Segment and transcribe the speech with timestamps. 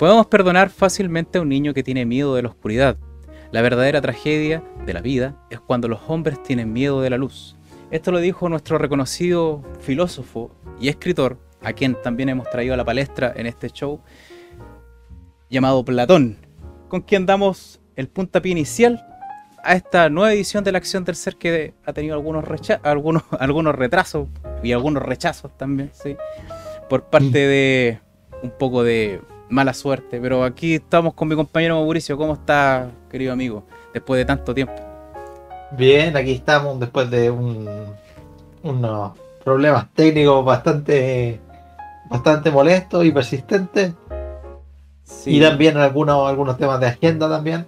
[0.00, 2.96] Podemos perdonar fácilmente a un niño que tiene miedo de la oscuridad.
[3.52, 7.58] La verdadera tragedia de la vida es cuando los hombres tienen miedo de la luz.
[7.90, 12.84] Esto lo dijo nuestro reconocido filósofo y escritor, a quien también hemos traído a la
[12.86, 14.00] palestra en este show,
[15.50, 16.38] llamado Platón,
[16.88, 19.06] con quien damos el puntapié inicial
[19.62, 22.42] a esta nueva edición de la acción del ser que ha tenido algunos,
[22.84, 24.28] algunos, algunos retrasos
[24.62, 26.16] y algunos rechazos también, sí,
[26.88, 28.00] por parte de
[28.42, 29.20] un poco de
[29.50, 30.20] mala suerte.
[30.20, 32.16] Pero aquí estamos con mi compañero Mauricio.
[32.16, 33.64] ¿Cómo está, querido amigo?
[33.92, 34.74] Después de tanto tiempo.
[35.72, 37.68] Bien, aquí estamos después de un,
[38.62, 39.12] unos
[39.44, 41.40] problemas técnicos bastante,
[42.08, 43.92] bastante molestos y persistentes.
[45.26, 47.66] Y también algunos, algunos temas de agenda también.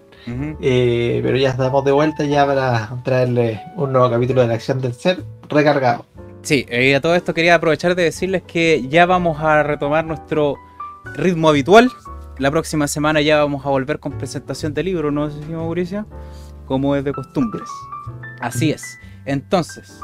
[0.60, 4.80] Eh, pero ya estamos de vuelta ya para traerles un nuevo capítulo de la acción
[4.80, 6.04] del ser recargado.
[6.42, 10.04] Sí, y eh, a todo esto quería aprovechar de decirles que ya vamos a retomar
[10.04, 10.56] nuestro
[11.14, 11.90] ritmo habitual.
[12.38, 16.06] La próxima semana ya vamos a volver con presentación de libro, ¿no, Mauricio?
[16.66, 17.68] Como es de costumbres.
[18.40, 18.98] Así es.
[19.24, 20.00] Entonces,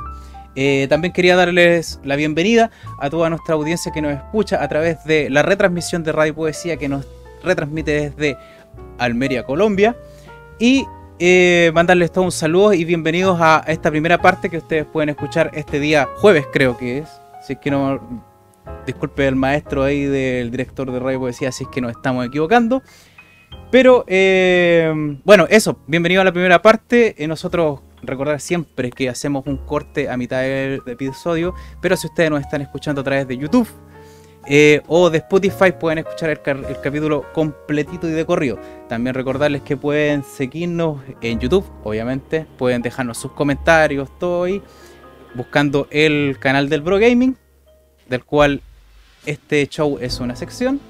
[0.54, 5.04] eh, también quería darles la bienvenida a toda nuestra audiencia que nos escucha a través
[5.04, 7.06] de la retransmisión de Radio Poesía que nos
[7.42, 8.36] retransmite desde
[8.98, 9.96] Almería, Colombia.
[10.58, 10.84] Y
[11.18, 15.50] eh, mandarles todo un saludo y bienvenidos a esta primera parte que ustedes pueden escuchar
[15.54, 17.08] este día jueves, creo que es.
[17.44, 18.24] Si es que no
[18.86, 22.82] Disculpe el maestro ahí del director de Radio Poesía si es que nos estamos equivocando.
[23.70, 27.14] Pero eh, bueno, eso, bienvenido a la primera parte.
[27.22, 32.30] Eh, nosotros recordar siempre que hacemos un corte a mitad del episodio, pero si ustedes
[32.30, 33.68] nos están escuchando a través de YouTube
[34.46, 38.58] eh, o de Spotify pueden escuchar el, capítulo completito y de corrido.
[38.88, 44.46] También recordarles que pueden seguirnos en YouTube, obviamente, pueden dejarnos sus comentarios, todo
[45.34, 47.36] buscando el canal del Bro Gaming
[48.08, 48.62] del cual
[49.26, 50.80] este show es una sección.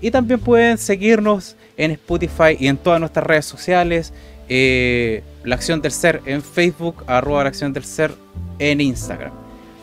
[0.00, 4.12] Y también pueden seguirnos en Spotify y en todas nuestras redes sociales.
[4.48, 8.14] Eh, la Acción del Ser en Facebook, arroba la Acción del Ser
[8.58, 9.32] en Instagram.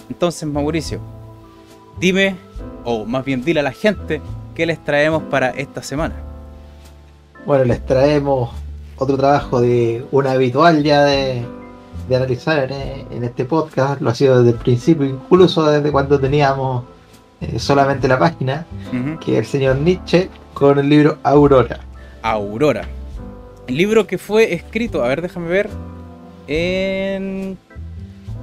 [0.10, 1.00] Entonces, Mauricio,
[2.00, 2.36] dime,
[2.84, 4.22] o más bien dile a la gente,
[4.56, 6.16] qué les traemos para esta semana.
[7.46, 8.52] Bueno, les traemos
[8.98, 11.46] otro trabajo de un habitual ya de,
[12.12, 14.02] analizar en, en, este podcast.
[14.02, 16.84] Lo ha sido desde el principio, incluso desde cuando teníamos
[17.42, 18.66] eh, solamente la página,
[19.20, 21.82] que es el señor Nietzsche, con el libro Aurora.
[22.22, 22.88] Aurora.
[23.68, 25.70] El libro que fue escrito, a ver, déjame ver,
[26.48, 27.58] en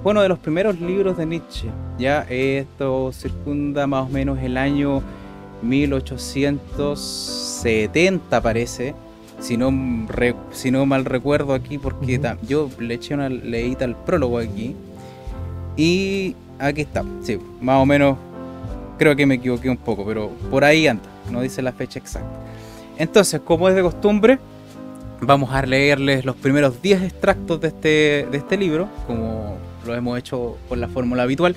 [0.04, 1.68] uno de los primeros libros de Nietzsche.
[1.98, 5.02] Ya esto circunda más o menos el año
[5.62, 8.94] 1870, parece.
[9.40, 10.06] Si no,
[10.52, 14.76] si no mal recuerdo aquí, porque yo le eché una leída al prólogo aquí.
[15.76, 18.16] Y aquí está, sí, más o menos
[19.00, 22.28] Creo que me equivoqué un poco, pero por ahí anda, no dice la fecha exacta.
[22.98, 24.38] Entonces, como es de costumbre,
[25.22, 27.88] vamos a leerles los primeros 10 extractos de este,
[28.30, 31.56] de este libro, como lo hemos hecho con la fórmula habitual.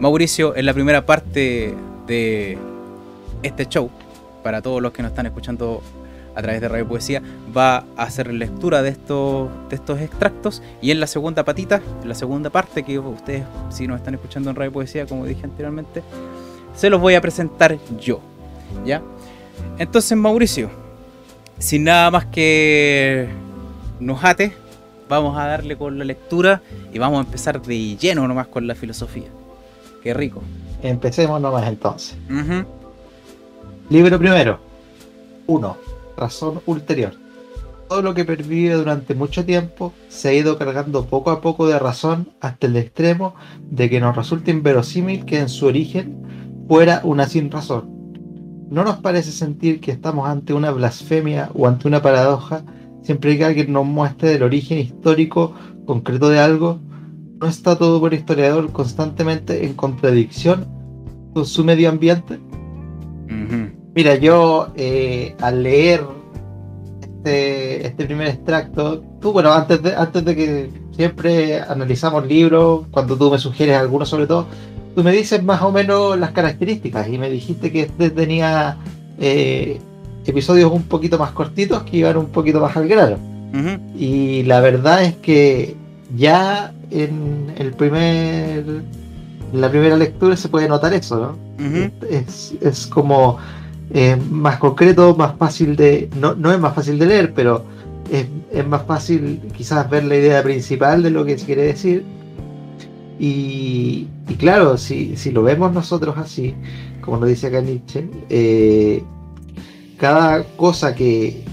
[0.00, 1.74] Mauricio, en la primera parte
[2.06, 2.58] de
[3.42, 3.88] este show,
[4.42, 5.80] para todos los que nos están escuchando
[6.34, 7.22] a través de Radio Poesía,
[7.56, 10.62] va a hacer lectura de estos, de estos extractos.
[10.82, 14.50] Y en la segunda patita, en la segunda parte, que ustedes, si nos están escuchando
[14.50, 16.02] en Radio Poesía, como dije anteriormente,
[16.74, 18.20] se los voy a presentar yo.
[18.84, 19.02] ¿Ya?
[19.78, 20.70] Entonces, Mauricio,
[21.58, 23.28] sin nada más que
[24.00, 24.52] nos ate,
[25.08, 26.62] vamos a darle con la lectura
[26.92, 29.28] y vamos a empezar de lleno nomás con la filosofía.
[30.02, 30.42] Qué rico.
[30.82, 32.16] Empecemos nomás entonces.
[33.88, 34.58] Libro primero.
[35.46, 35.93] 1.
[36.16, 37.12] Razón ulterior.
[37.88, 41.78] Todo lo que pervive durante mucho tiempo se ha ido cargando poco a poco de
[41.78, 43.34] razón hasta el extremo
[43.70, 46.16] de que nos resulta inverosímil que en su origen
[46.66, 47.94] fuera una sin razón.
[48.70, 52.64] ¿No nos parece sentir que estamos ante una blasfemia o ante una paradoja
[53.02, 56.80] siempre que alguien nos muestre el origen histórico concreto de algo?
[57.40, 60.66] ¿No está todo por historiador constantemente en contradicción
[61.34, 62.40] con su medio ambiente?
[63.94, 66.02] Mira, yo eh, al leer
[67.00, 73.16] este, este, primer extracto, tú, bueno, antes de, antes de que siempre analizamos libros, cuando
[73.16, 74.46] tú me sugieres algunos sobre todo,
[74.94, 78.76] tú me dices más o menos las características y me dijiste que este tenía
[79.18, 79.80] eh,
[80.26, 83.18] episodios un poquito más cortitos que iban un poquito más al grano.
[83.96, 85.76] Y la verdad es que
[86.16, 88.64] ya en el primer
[89.52, 91.44] la primera lectura se puede notar eso, ¿no?
[92.10, 93.38] es, como
[93.92, 96.08] eh, más concreto, más fácil de.
[96.18, 97.64] No, no es más fácil de leer, pero
[98.10, 102.04] es, es, más fácil quizás ver la idea principal de lo que se quiere decir.
[103.18, 104.08] Y,
[104.38, 106.54] claro, si, si, lo vemos nosotros así,
[107.00, 109.04] como lo dice acá Nietzsche, eh,
[109.98, 111.44] cada cosa que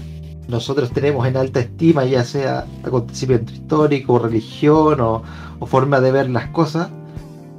[0.48, 5.22] nosotros tenemos en alta estima, ya sea acontecimiento histórico, religión o,
[5.66, 6.88] forma de ver las cosas,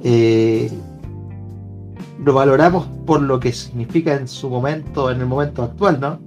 [0.02, 0.70] eh,
[2.24, 6.18] lo valoramos por lo que significa en su momento, en el momento actual, ¿no?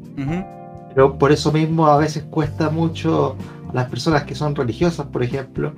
[0.93, 3.35] Pero por eso mismo a veces cuesta mucho
[3.69, 5.73] a las personas que son religiosas, por ejemplo,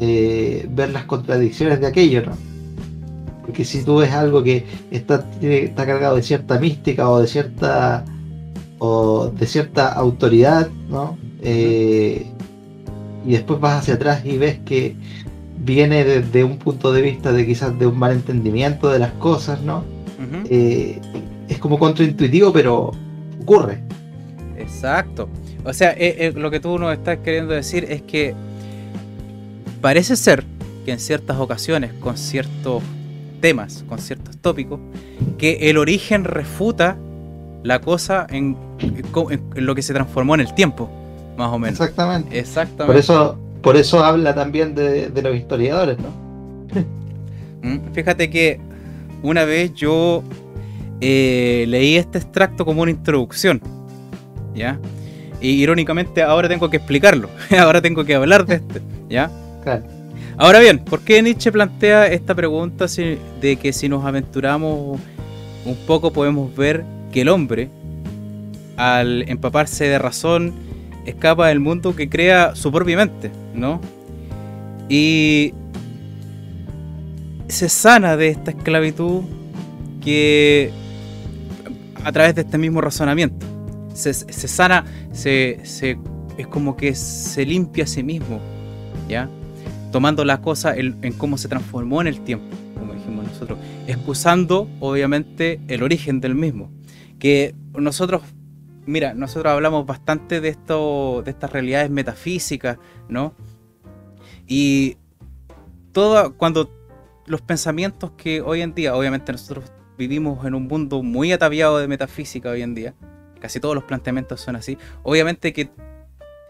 [0.00, 2.32] eh, ver las contradicciones de aquello, ¿no?
[3.42, 8.04] Porque si tú ves algo que está, está cargado de cierta mística o de cierta
[8.78, 11.18] o de cierta autoridad, ¿no?
[11.42, 12.26] Eh,
[13.26, 14.96] y después vas hacia atrás y ves que
[15.60, 19.62] viene desde un punto de vista de quizás de un mal entendimiento de las cosas,
[19.62, 19.84] ¿no?
[20.48, 21.00] Eh,
[21.48, 22.92] es como contraintuitivo, pero
[23.40, 23.80] ocurre.
[24.58, 25.28] Exacto.
[25.64, 28.34] O sea, eh, lo que tú nos estás queriendo decir es que
[29.80, 30.44] parece ser
[30.84, 32.82] que en ciertas ocasiones, con ciertos
[33.40, 34.80] temas, con ciertos tópicos,
[35.38, 36.96] que el origen refuta
[37.62, 38.56] la cosa en,
[39.54, 40.90] lo que se transformó en el tiempo,
[41.36, 41.80] más o menos.
[41.80, 42.38] Exactamente.
[42.38, 42.86] Exactamente.
[42.86, 46.30] Por eso, por eso habla también de, los historiadores, ¿no?
[47.62, 48.58] Mm, fíjate que
[49.22, 50.22] una vez yo
[51.00, 53.60] eh, leí este extracto como una introducción,
[54.54, 54.78] ¿ya?
[55.40, 57.28] Y irónicamente ahora tengo que explicarlo,
[57.58, 59.30] ahora tengo que hablar de este, ¿ya?
[59.62, 59.84] Claro.
[60.38, 64.98] Ahora bien, ¿por qué Nietzsche plantea esta pregunta de que si nos aventuramos
[65.66, 67.68] un poco podemos ver que el hombre,
[68.78, 70.54] al empaparse de razón,
[71.06, 73.80] escapa del mundo que crea su propia mente, ¿no?
[74.88, 75.54] Y
[77.48, 79.22] se sana de esta esclavitud
[80.00, 80.70] que
[82.04, 83.46] a través de este mismo razonamiento.
[83.94, 85.60] Se, sana, se,
[86.38, 88.40] es como que se limpia a sí mismo,
[89.08, 89.28] ¿ya?
[89.92, 92.46] Tomando la cosa en, en cómo se transformó en el tiempo,
[92.78, 96.70] como dijimos nosotros, excusando obviamente el origen del mismo
[97.20, 98.22] que nosotros,
[98.86, 102.78] mira, nosotros hablamos bastante de esto, de estas realidades metafísicas,
[103.08, 103.34] ¿no?
[104.46, 104.96] Y
[105.92, 106.70] todo, cuando
[107.26, 111.86] los pensamientos que hoy en día, obviamente nosotros vivimos en un mundo muy ataviado de
[111.86, 112.94] metafísica hoy en día,
[113.40, 115.70] casi todos los planteamientos son así, obviamente que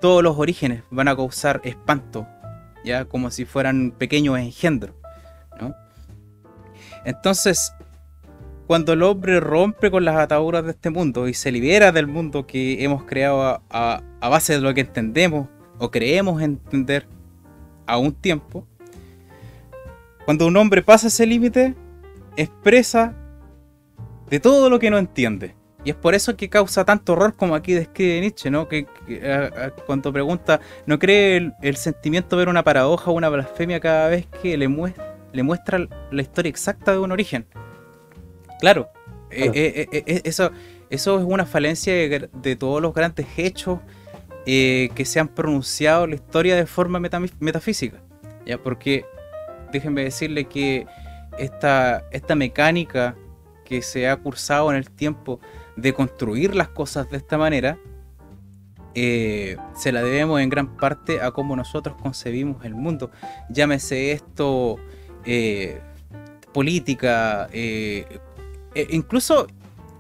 [0.01, 2.27] todos los orígenes van a causar espanto,
[2.85, 4.95] ya como si fueran pequeños engendros,
[5.61, 5.75] ¿no?
[7.05, 7.75] Entonces,
[8.71, 12.47] cuando el hombre rompe con las ataduras de este mundo y se libera del mundo
[12.47, 15.49] que hemos creado a, base de lo que entendemos
[15.81, 17.09] o creemos entender
[17.85, 18.65] a un tiempo,
[20.25, 21.75] cuando un hombre pasa ese límite,
[22.37, 23.17] expresa
[24.29, 25.57] de todo lo que no entiende.
[25.83, 28.69] Y es por eso que causa tanto horror como aquí describe Nietzsche, ¿no?
[28.69, 28.87] Que,
[29.85, 34.57] cuando pregunta, ¿no cree el, sentimiento ver una paradoja o una blasfemia cada vez que
[34.57, 34.69] le,
[35.33, 37.49] le muestra la historia exacta de un origen?
[38.61, 38.91] Claro,
[39.31, 40.51] eh, eh, eh, eso,
[40.91, 43.81] eso es una falencia de, todos los grandes hechos
[44.45, 48.03] que se han pronunciado en la historia de forma metafísica.
[48.45, 48.59] ¿ya?
[48.59, 49.05] Porque
[49.73, 50.87] déjenme decirle que
[51.39, 53.17] esta, esta mecánica
[53.65, 55.41] que se ha cursado en el tiempo
[55.77, 57.79] de construir las cosas de esta manera,
[58.93, 63.11] se la debemos en gran parte a cómo nosotros concebimos el mundo.
[63.49, 64.79] Llámese esto
[66.53, 68.21] política, eh,
[68.91, 69.47] incluso,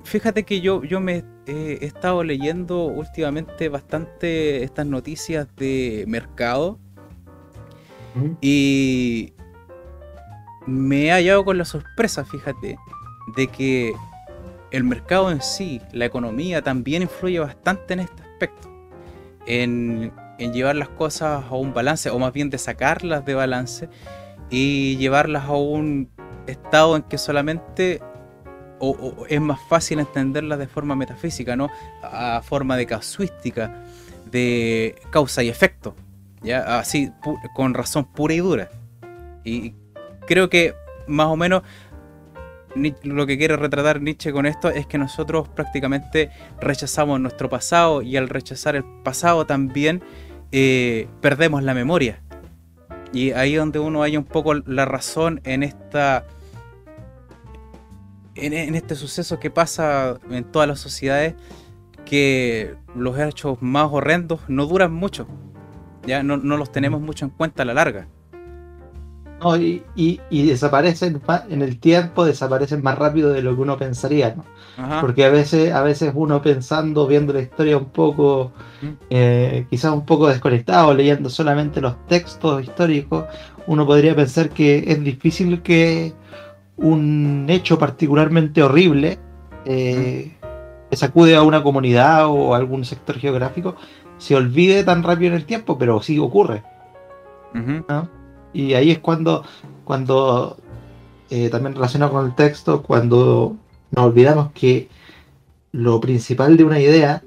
[0.05, 6.79] fíjate que yo, yo me he estado leyendo últimamente bastante estas noticias de mercado.
[8.41, 9.33] Y
[10.67, 12.77] me he hallado con la sorpresa, fíjate,
[13.37, 13.93] de que
[14.73, 18.69] el mercado en sí, la economía, también influye bastante en este aspecto.
[19.47, 23.89] En, en, llevar las cosas a un balance, o más bien de sacarlas de balance
[24.51, 26.11] y llevarlas a un
[26.47, 28.01] estado en que solamente
[28.81, 31.71] o, es más fácil entenderlas de forma metafísica, ¿no?
[32.03, 33.85] A forma de casuística,
[34.31, 35.95] de causa y efecto,
[36.43, 36.79] ¿ya?
[36.79, 37.13] Así,
[37.55, 38.71] con razón pura y dura.
[39.45, 39.75] Y
[40.27, 40.75] creo que
[41.07, 41.63] más o menos
[43.03, 48.17] lo que quiere retratar Nietzsche con esto es que nosotros prácticamente rechazamos nuestro pasado y
[48.17, 50.03] al rechazar el pasado también
[50.53, 52.23] eh, perdemos la memoria.
[53.13, 56.25] Y ahí donde uno haya un poco la razón en esta
[58.41, 61.35] en, este suceso que pasa en todas las sociedades,
[62.05, 65.27] que los hechos más horrendos no duran mucho.
[66.07, 68.09] Ya no, los tenemos mucho en cuenta a la larga.
[69.43, 74.45] No, y, desaparecen en el tiempo, desaparecen más rápido de lo que uno pensaría, ¿no?
[75.01, 78.53] Porque a veces, a veces uno pensando, viendo la historia un poco,
[79.09, 83.25] eh, quizás un poco desconectado, leyendo solamente los textos históricos,
[83.67, 86.13] uno podría pensar que es difícil que
[86.81, 89.19] un hecho particularmente horrible
[89.65, 90.33] eh,
[90.93, 93.77] sacude a una comunidad o a algún sector geográfico
[94.19, 96.63] se olvide tan rápido en el tiempo, pero sí ocurre.
[98.53, 99.45] Y ahí es cuando,
[99.85, 100.59] cuando
[101.31, 103.57] eh, también relacionado con el texto, cuando
[103.93, 104.89] nos olvidamos que
[105.73, 107.23] lo principal de una idea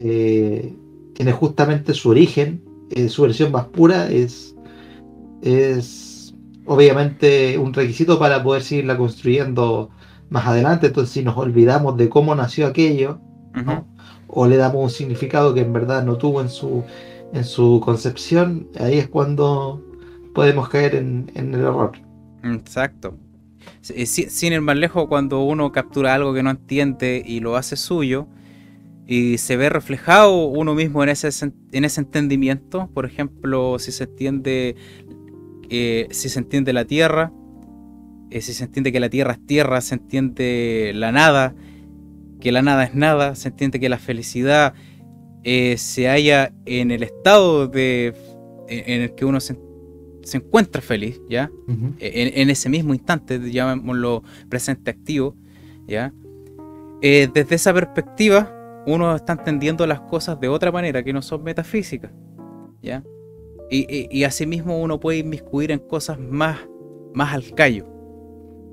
[0.00, 0.74] eh,
[1.14, 2.62] tiene justamente su origen,
[3.08, 4.54] su versión más pura es,
[5.42, 6.13] es
[6.66, 9.90] obviamente un requisito para poder seguirla construyendo
[10.30, 10.88] más adelante.
[10.88, 13.20] Entonces, si nos olvidamos de cómo nació aquello,
[14.26, 16.82] o le damos un significado que en verdad no tuvo en su,
[17.32, 19.80] en su concepción, ahí es cuando
[20.34, 21.92] podemos caer en, el error.
[22.42, 23.16] Exacto.
[23.90, 27.76] Eh, sin ir más lejos, cuando uno captura algo que no entiende y lo hace
[27.76, 28.26] suyo,
[29.06, 31.28] y se ve reflejado uno mismo en ese,
[31.72, 34.76] en ese entendimiento, por ejemplo, si se entiende,
[35.70, 37.32] eh, si se entiende la tierra,
[38.30, 41.54] eh, si se entiende que la tierra es tierra, se entiende la nada,
[42.40, 44.74] que la nada es nada, se entiende que la felicidad
[45.44, 48.14] eh, se halla en el estado de,
[48.68, 49.56] en el que uno se,
[50.32, 51.50] encuentra feliz, ¿ya?
[51.98, 55.36] en, ese mismo instante, llamémoslo presente activo,
[55.86, 56.12] ¿ya?
[57.02, 58.50] Eh, desde esa perspectiva,
[58.86, 62.10] uno está entendiendo las cosas de otra manera, que no son metafísicas,
[62.82, 63.04] ¿ya?
[63.70, 66.58] Y, y, asimismo uno puede inmiscuir en cosas más,
[67.12, 67.86] más al callo,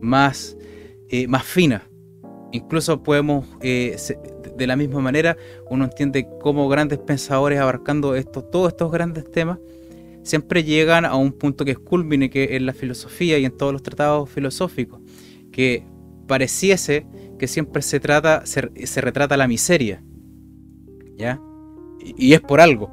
[0.01, 0.57] más,
[1.10, 1.81] eh, más finas,
[2.51, 3.95] Incluso podemos, eh,
[4.57, 5.38] de la misma manera,
[5.69, 9.60] uno entiende cómo grandes pensadores abarcando estos, todos estos grandes temas,
[10.24, 13.71] siempre llegan a un punto que es culmine, que es la filosofía y en todos
[13.71, 15.00] los tratados filosóficos,
[15.51, 15.86] que
[16.27, 17.07] pareciese
[17.39, 20.03] que siempre se trata, se, retrata la miseria,
[21.17, 21.41] ¿ya?
[22.17, 22.91] Y, es por algo,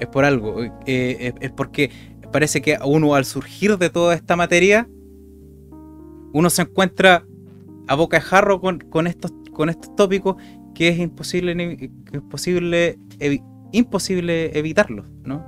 [0.00, 1.90] es por algo, eh, es, porque
[2.32, 4.88] parece que uno al surgir de toda esta materia,
[6.32, 7.24] uno se encuentra
[7.86, 10.36] a boca de jarro con, estos, con estos tópicos
[10.74, 12.98] que es imposible, imposible,
[13.72, 15.44] imposible evitarlos, ¿no?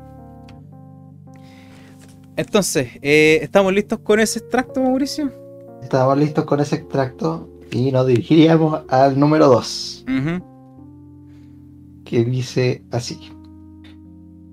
[2.36, 5.32] Entonces, eh, ¿estamos listos con ese extracto, Mauricio?
[5.82, 10.04] Estamos listos con ese extracto y nos dirigiríamos al número 2,
[12.04, 13.35] que dice así.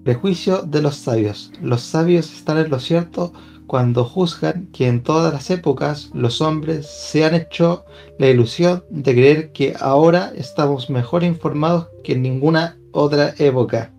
[0.03, 1.51] Prejuicio de los sabios.
[1.61, 3.33] Los sabios están en lo cierto
[3.67, 7.85] cuando juzgan que en todas las épocas los hombres se han hecho
[8.19, 13.91] la ilusión de creer que ahora estamos mejor informados que en ninguna otra época.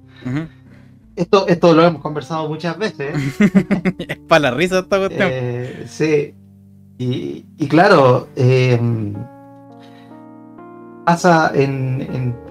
[1.16, 3.16] esto, esto lo hemos conversado muchas veces.
[3.98, 5.28] es para la risa esta cuestión.
[5.32, 6.34] Eh, sí.
[6.96, 8.78] Y, claro, eh,
[11.04, 12.43] pasa en, en,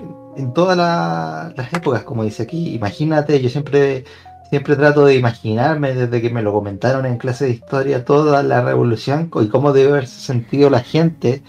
[0.54, 2.74] todas las épocas, como dice aquí.
[2.74, 4.06] Imagínate, yo siempre
[4.54, 8.62] siempre trato de imaginarme desde que me lo comentaron en clase de historia toda la
[8.62, 11.42] revolución y cómo debe haberse sentido la gente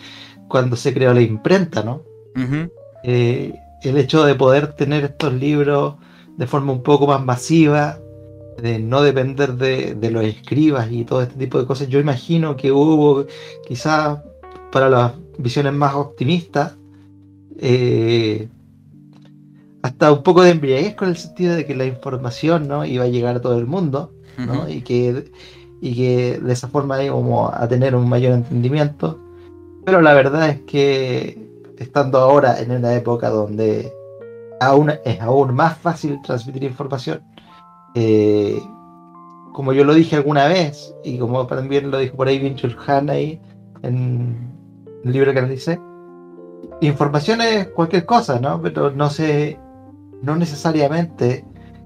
[0.48, 2.00] cuando se creó la imprenta, ¿no?
[3.02, 5.96] Eh, el hecho de poder tener estos libros
[6.38, 7.98] de forma un poco más masiva,
[8.56, 12.72] de no depender de, los escribas y todo este tipo de cosas, yo imagino que
[12.72, 13.26] hubo
[13.66, 14.18] quizás
[14.72, 16.76] para las visiones más optimistas,
[17.58, 18.48] eh,
[19.84, 22.86] hasta un poco de embriaguez con el sentido de que la información ¿no?
[22.86, 24.66] iba a llegar a todo el mundo ¿no?
[24.66, 25.30] y, que,
[25.82, 29.20] y que de esa forma íbamos a tener un mayor entendimiento.
[29.84, 31.38] Pero la verdad es que
[31.76, 33.92] estando ahora en una época donde
[34.58, 37.22] aún, es aún más fácil transmitir información,
[37.94, 38.58] eh,
[39.52, 43.10] como yo lo dije alguna vez, y como también lo dijo por ahí Vinchul Han
[43.10, 43.38] ahí
[43.82, 44.50] en
[45.04, 45.78] el libro que dice,
[46.80, 48.62] información es cualquier cosa, ¿no?
[48.62, 49.62] Pero no se
[50.24, 51.44] no necesariamente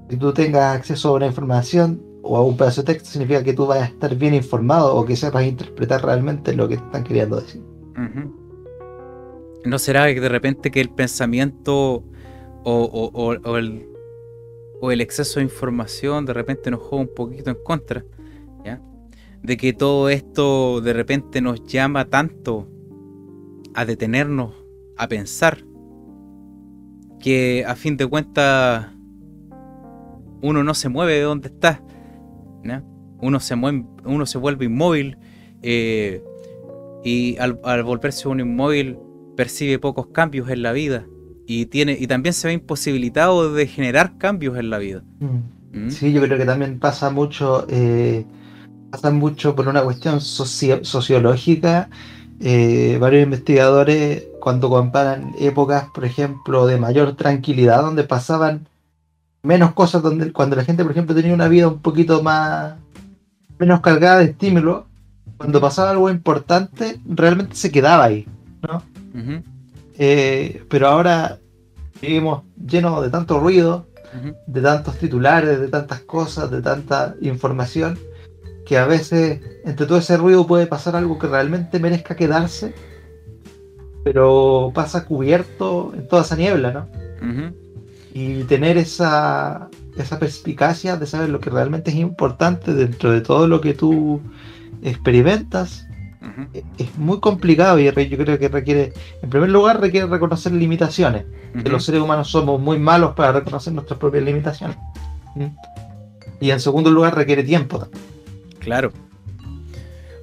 [0.09, 3.53] que tú tengas acceso a una información o a un pedazo de texto significa que
[3.53, 7.05] tú vayas a estar bien informado o que sepas interpretar realmente lo que te están
[7.05, 7.63] queriendo decir.
[9.65, 12.05] ¿No será que de repente que el pensamiento
[12.65, 18.05] o, el, exceso de información de repente nos juega un poquito en contra?
[19.41, 22.69] De que todo esto de repente nos llama tanto
[23.73, 24.53] a detenernos,
[24.97, 25.65] a pensar,
[27.21, 28.87] que a fin de cuentas
[30.41, 31.83] uno no se mueve de donde está.
[33.21, 35.19] Uno, se mueve, uno se vuelve inmóvil
[35.63, 36.23] eh,
[37.05, 38.97] y al, volverse un inmóvil
[39.37, 41.07] percibe pocos cambios en la vida
[41.47, 45.03] y, tiene, y también se ve imposibilitado de generar cambios en la vida.
[45.19, 45.87] Mm.
[45.87, 45.91] ¿Mm?
[45.91, 48.25] Sí, yo creo que también pasa mucho, eh,
[48.91, 51.89] pasa mucho por una cuestión sociológica.
[52.41, 58.67] Eh, varios investigadores cuando comparan épocas, por ejemplo, de mayor tranquilidad, donde pasaban
[59.43, 62.77] menos cosas, donde cuando la gente, por ejemplo, tenía una vida un poquito más
[63.59, 64.87] menos cargada de estímulo,
[65.37, 68.27] cuando pasaba algo importante, realmente se quedaba ahí,
[68.63, 68.83] ¿no?
[69.99, 71.39] eh, pero ahora
[72.01, 73.87] vivimos llenos de tanto ruido,
[74.47, 77.99] de tantos titulares, de tantas cosas, de tanta información,
[78.65, 82.75] que a veces entre todo ese ruido puede pasar algo que realmente merezca quedarse,
[84.11, 87.53] pero pasa cubierto en toda esa niebla, ¿no?
[88.15, 93.47] Y tener esa, esa perspicacia de saber lo que realmente es importante dentro de todo
[93.47, 94.23] lo que tú
[94.83, 95.87] experimentas
[96.55, 101.27] e-, es muy complicado y yo creo que requiere, en primer lugar, requiere reconocer limitaciones.
[101.63, 104.79] Que los seres humanos somos muy malos para reconocer nuestras propias limitaciones.
[106.41, 107.87] Y en segundo lugar, requiere tiempo.
[108.59, 108.91] Claro.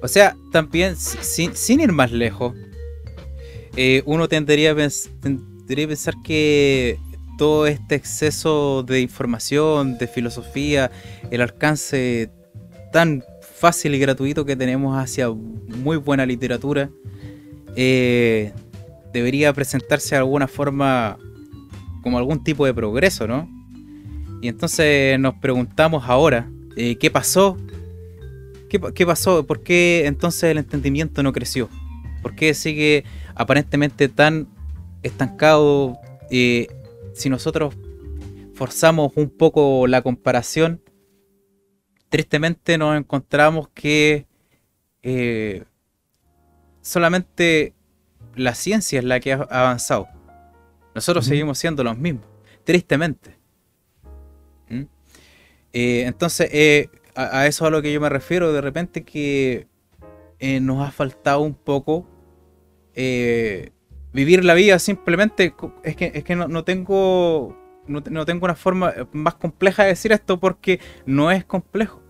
[0.02, 2.54] O sea, también, sin, ir más lejos,
[3.76, 4.74] eh, uno tendría,
[5.20, 6.98] tendría a pensar que
[7.38, 10.90] todo este exceso de información, de filosofía,
[11.30, 12.30] el alcance
[12.92, 16.90] tan fácil y gratuito que tenemos hacia muy buena literatura,
[17.76, 18.52] eh,
[19.12, 21.18] debería presentarse de alguna forma
[22.02, 23.48] como algún tipo de progreso, ¿no?
[24.40, 27.56] Y entonces nos preguntamos ahora, eh, ¿qué pasó?
[28.68, 29.46] ¿Qué, pasó?
[29.46, 31.70] ¿Por qué entonces el entendimiento no creció?
[32.20, 33.04] ¿Por qué sigue
[33.36, 34.48] aparentemente tan
[35.02, 35.98] estancado?
[36.30, 36.66] Eh,
[37.14, 37.74] si nosotros
[38.54, 40.82] forzamos un poco la comparación,
[42.08, 44.26] tristemente nos encontramos que
[45.02, 45.64] eh,
[46.80, 47.74] solamente
[48.34, 50.08] la ciencia es la que ha avanzado.
[50.94, 52.24] Nosotros seguimos siendo los mismos,
[52.64, 53.38] tristemente.
[54.68, 54.82] ¿Mm?
[55.72, 59.68] Eh, entonces, eh, a, eso a lo que yo me refiero, de repente que
[60.60, 62.06] nos ha faltado un poco
[64.12, 65.54] vivir la vida simplemente.
[65.82, 67.56] Es que, es que no tengo
[67.88, 72.02] no, tengo una forma eh, más compleja de decir esto porque no es complejo.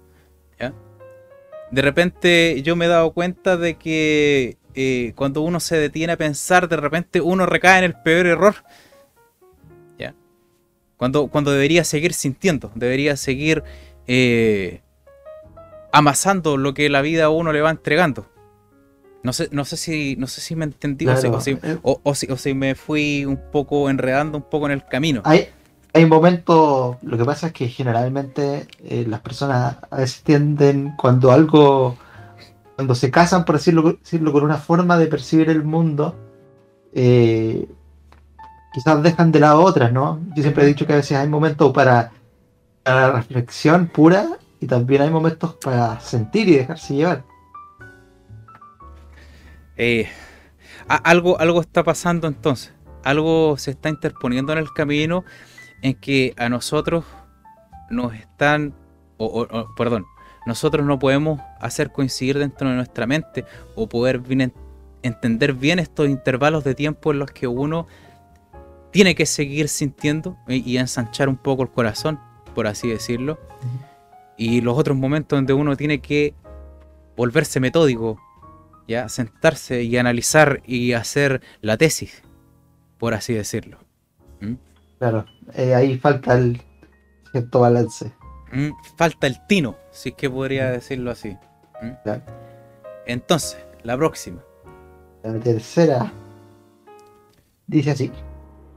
[1.69, 6.17] De repente yo me he dado cuenta de que eh, cuando uno se detiene a
[6.17, 8.55] pensar, de repente uno recae en el peor error.
[9.99, 10.15] ¿Ya?
[10.97, 13.65] Cuando, cuando debería seguir sintiendo, debería seguir
[14.07, 14.81] eh,
[15.91, 18.31] amasando lo que la vida a uno le va entregando.
[19.27, 22.77] No sé, no sé si, no sé si me entendí o, si, o, si, me
[22.77, 25.21] fui un poco enredando un poco en el camino.
[25.25, 25.49] Hay,
[25.93, 31.33] hay momentos, lo que pasa es que generalmente eh, las personas a veces tienden cuando
[31.33, 31.97] algo,
[32.77, 36.15] cuando se casan, por decirlo, decirlo con una forma de percibir el mundo,
[36.95, 37.67] eh,
[38.73, 40.21] quizás dejan de lado otras, ¿no?
[40.37, 42.13] Yo siempre he dicho que a veces hay momentos para,
[42.85, 44.29] la reflexión pura
[44.61, 47.25] y también hay momentos para sentir y dejarse llevar.
[49.77, 50.09] Eh,
[50.89, 52.73] algo, algo está pasando entonces,
[53.05, 55.25] algo se está interponiendo en el camino
[55.83, 57.05] en que a nosotros
[57.91, 58.75] nos están,
[59.19, 60.07] o, perdón,
[60.47, 64.23] nosotros no podemos hacer coincidir dentro de nuestra mente o poder
[65.03, 67.87] entender bien estos intervalos de tiempo en los que uno
[68.91, 72.19] tiene que seguir sintiendo y, ensanchar un poco el corazón,
[72.55, 73.39] por así decirlo,
[74.37, 76.35] y los otros momentos donde uno tiene que
[77.17, 78.19] volverse metódico,
[78.87, 82.23] ya sentarse y analizar y hacer la tesis,
[82.99, 83.79] por así decirlo.
[84.99, 86.63] Claro, eh, ahí falta el
[87.31, 88.13] cierto balance.
[88.53, 91.37] Mm, falta el tino, si es que podría decirlo así.
[91.83, 92.11] Mm.
[93.07, 94.43] Entonces, la próxima.
[95.23, 96.13] La tercera
[97.67, 98.13] dice así: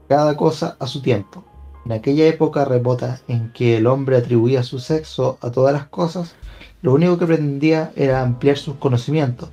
[0.08, 1.44] Cada cosa a su tiempo.
[1.86, 6.34] En aquella época remota en que el hombre atribuía su sexo a todas las cosas,
[6.82, 9.50] lo único que pretendía era ampliar sus conocimientos,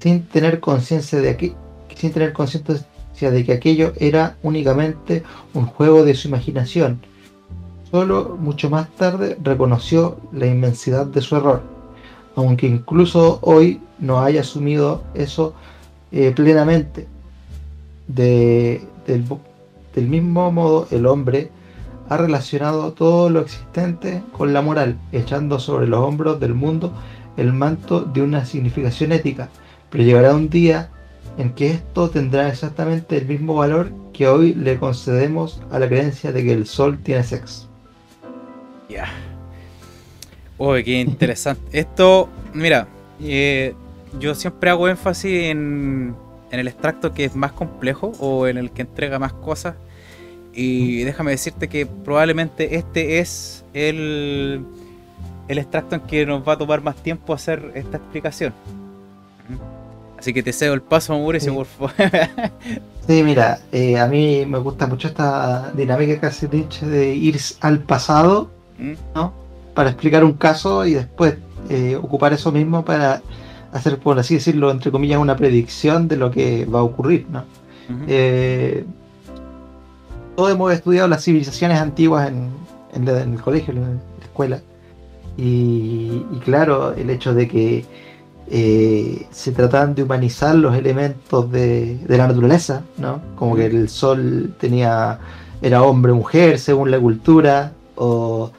[0.00, 1.54] sin tener conciencia de
[1.94, 7.00] sin tener conciencia de que aquello era únicamente un juego de su imaginación.
[7.90, 11.62] Solo mucho más tarde reconoció la inmensidad de su error,
[12.36, 15.54] aunque incluso hoy no haya asumido eso
[16.12, 17.06] eh, plenamente.
[18.06, 18.86] del
[20.08, 21.50] mismo modo, el hombre
[22.08, 26.92] ha relacionado todo lo existente con la moral, echando sobre los hombros del mundo
[27.36, 29.48] el manto de una significación ética.
[29.90, 30.90] Pero llegará un día
[31.38, 36.32] en que esto tendrá exactamente el mismo valor que hoy le concedemos a la creencia
[36.32, 37.68] de que el sol tiene sexo.
[38.88, 39.08] Ya.
[40.58, 41.62] Uy, qué interesante.
[41.78, 42.86] esto, mira,
[43.20, 43.74] eh,
[44.18, 46.14] yo siempre hago énfasis en,
[46.50, 49.76] en el extracto que es más complejo o en el que entrega más cosas.
[50.52, 54.64] Y déjame decirte que probablemente este es el,
[55.48, 58.52] el extracto en que nos va a tomar más tiempo hacer esta explicación.
[60.20, 61.92] Así que te cedo el paso, Mauricio, por favor.
[63.06, 67.40] sí, mira, eh, a mí me gusta mucho esta dinámica que hace Nietzsche de ir
[67.62, 68.92] al pasado, ¿Mm?
[69.14, 69.32] ¿no?
[69.74, 71.36] Para explicar un caso y después
[71.70, 73.22] eh, ocupar eso mismo para
[73.72, 77.44] hacer, por así decirlo, entre comillas, una predicción de lo que va a ocurrir, ¿no?
[78.06, 78.84] eh,
[80.36, 84.60] todos hemos estudiado las civilizaciones antiguas en, el colegio, en la escuela.
[85.38, 87.86] Y, claro, el hecho de que
[88.52, 93.20] eh, se trataban de humanizar los elementos de, la naturaleza, ¿no?
[93.36, 95.20] Como que el sol tenía
[95.62, 98.50] era hombre mujer según la cultura, o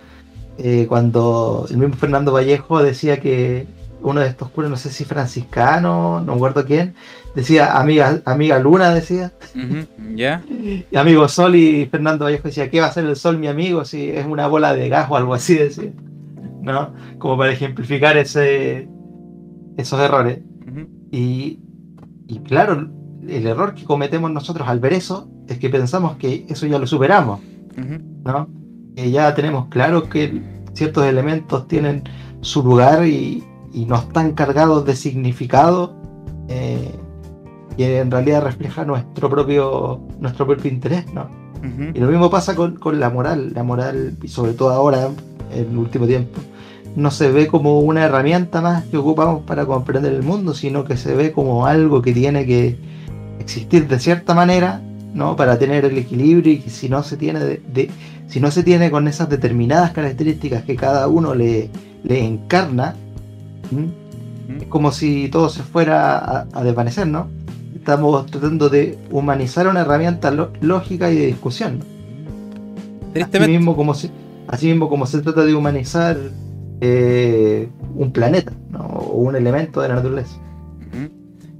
[0.58, 3.68] eh, cuando el mismo Fernando Vallejo decía que
[4.02, 6.96] uno de estos curas, no sé si franciscano, no me acuerdo quién,
[7.36, 9.34] decía amiga, amiga Luna, decía.
[10.16, 10.42] ¿Ya?
[10.50, 13.84] Y amigo Sol y Fernando Vallejo decía, ¿qué va a ser el Sol, mi amigo?
[13.84, 15.92] Si es una bola de gas o algo así, decía.
[16.62, 16.94] ¿No?
[17.18, 18.88] Como para ejemplificar ese,
[19.78, 20.40] esos errores.
[21.12, 21.60] y,
[22.28, 22.90] y claro,
[23.28, 26.88] el error que cometemos nosotros al ver eso es que pensamos que eso ya lo
[26.88, 27.40] superamos,
[28.24, 28.50] ¿no?
[28.96, 30.42] Que ya tenemos claro que
[30.74, 32.04] ciertos elementos tienen
[32.42, 35.96] su lugar y, y no están cargados de significado
[36.48, 36.92] eh,
[37.78, 41.30] que en realidad refleja nuestro propio, nuestro propio interés, ¿no?
[41.94, 45.10] Y lo mismo pasa con, la moral, la moral, y sobre todo ahora,
[45.54, 46.40] en el último tiempo,
[46.96, 50.98] no se ve como una herramienta más que ocupamos para comprender el mundo, sino que
[50.98, 52.78] se ve como algo que tiene que
[53.40, 54.82] existir de cierta manera,
[55.14, 55.36] ¿no?
[55.36, 57.90] Para tener el equilibrio y que si no se tiene de,
[58.28, 61.70] si no se tiene con esas determinadas características que cada uno le,
[62.04, 62.96] le encarna,
[64.60, 67.28] es como si todo se fuera a, desvanecer, ¿no?
[67.76, 71.80] Estamos tratando de humanizar una herramienta lógica y de discusión.
[73.16, 74.10] Así mismo, como se,
[74.48, 76.18] así mismo como se trata de humanizar
[76.82, 80.40] eh, un planeta o un elemento de la naturaleza.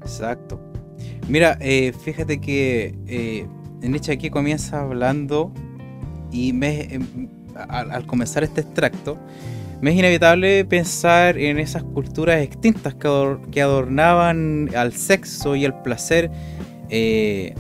[0.02, 0.60] Exacto.
[1.28, 3.46] Mira, eh, fíjate que eh,
[3.82, 5.54] en aquí comienza hablando
[6.32, 9.18] y me, em, al comenzar este extracto,
[9.82, 16.30] me es inevitable pensar en esas culturas extintas que, adornaban al sexo y al placer
[16.90, 17.56] eh,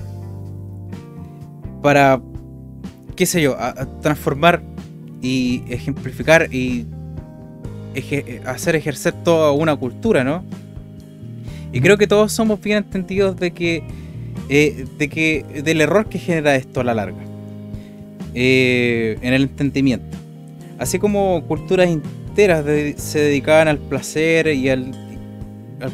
[1.81, 2.21] para,
[3.15, 3.57] qué sé yo,
[4.01, 4.61] transformar
[5.21, 6.85] y ejemplificar y
[8.45, 10.43] hacer ejercer toda una cultura, ¿no?
[11.73, 13.83] Y creo que todos somos bien entendidos de que,
[14.49, 17.21] eh, de que del error que genera esto a la larga,
[18.33, 20.17] eh, en el entendimiento.
[20.79, 22.65] Así como culturas enteras
[22.97, 24.95] se dedicaban al placer y al,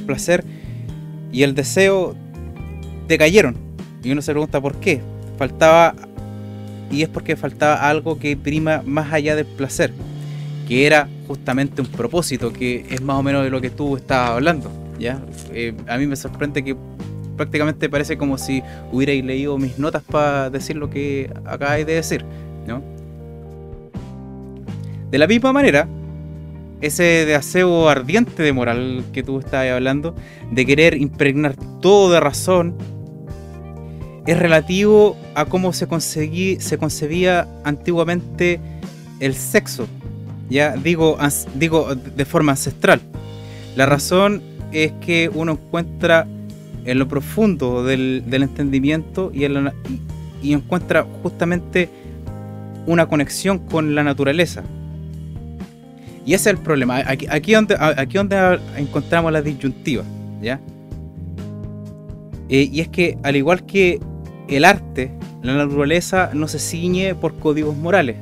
[0.05, 0.43] placer
[1.31, 2.15] y el deseo
[3.07, 3.55] decayeron.
[4.03, 5.01] Y uno se pregunta por qué.
[5.38, 5.95] Faltaba
[6.89, 9.91] y es porque faltaba algo que prima más allá del placer,
[10.67, 14.32] que era justamente un propósito, que es más o menos de lo que tú estabas
[14.32, 14.69] hablando.
[14.99, 15.21] ¿ya?
[15.53, 16.75] Eh, a mí me sorprende que
[17.38, 22.25] prácticamente parece como si hubierais leído mis notas para decir lo que acabáis de decir.
[22.67, 22.82] ¿no?
[25.10, 25.88] De la misma manera,
[26.82, 30.15] ese deseo ardiente de moral que tú estabas hablando,
[30.51, 32.75] de querer impregnar todo de razón,
[34.25, 35.88] es relativo a cómo se,
[36.60, 38.60] se concebía antiguamente
[39.21, 39.88] el sexo.
[40.49, 41.17] Ya digo,
[41.55, 43.01] digo de forma ancestral.
[43.75, 46.27] La razón es que uno encuentra
[46.86, 49.45] en lo profundo del, entendimiento y,
[50.41, 51.89] y encuentra justamente
[52.86, 54.63] una conexión con la naturaleza.
[56.25, 56.97] Y ese es el problema.
[57.05, 60.03] Aquí, aquí, donde, aquí donde encontramos la disyuntiva.
[60.41, 60.60] ¿ya?
[62.49, 63.99] Eh, y es que, al igual que
[64.47, 68.17] el arte, la naturaleza no se ciñe por códigos morales.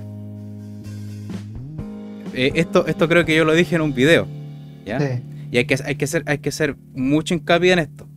[2.36, 4.28] Eh, esto, esto creo que yo lo dije en un video.
[4.86, 5.22] ¿ya?
[5.52, 8.08] Y hay que, hay, que ser, hay que hacer mucho hincapié en esto.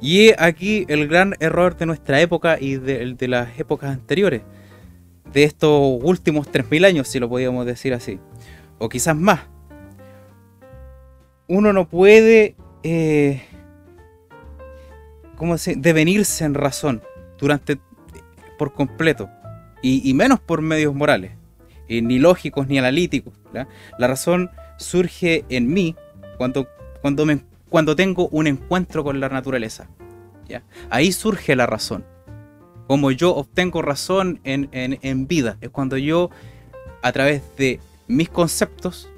[0.00, 4.42] Y aquí el gran error de nuestra época y de, de las épocas anteriores.
[5.32, 8.18] De estos últimos 3.000 años, si lo podíamos decir así
[8.80, 9.42] o quizás más.
[11.46, 13.42] Uno no puede, eh,
[15.36, 17.02] ¿cómo se devenirse en razón
[17.38, 17.78] durante
[18.58, 19.30] por completo
[19.82, 21.32] y, menos por medios morales,
[21.90, 23.34] ni lógicos ni analíticos.
[23.98, 25.96] La razón surge en mí
[26.38, 26.68] cuando,
[27.02, 27.26] cuando,
[27.68, 29.88] cuando tengo un encuentro con la naturaleza.
[30.88, 32.04] Ahí surge la razón.
[32.86, 36.30] Como yo obtengo razón en, en, en vida, es cuando yo
[37.02, 39.08] a través de mis conceptos,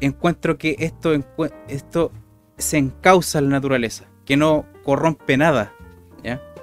[0.00, 1.12] encuentro que esto,
[1.68, 2.12] esto
[2.56, 5.72] se encausa en la naturaleza, que no corrompe nada,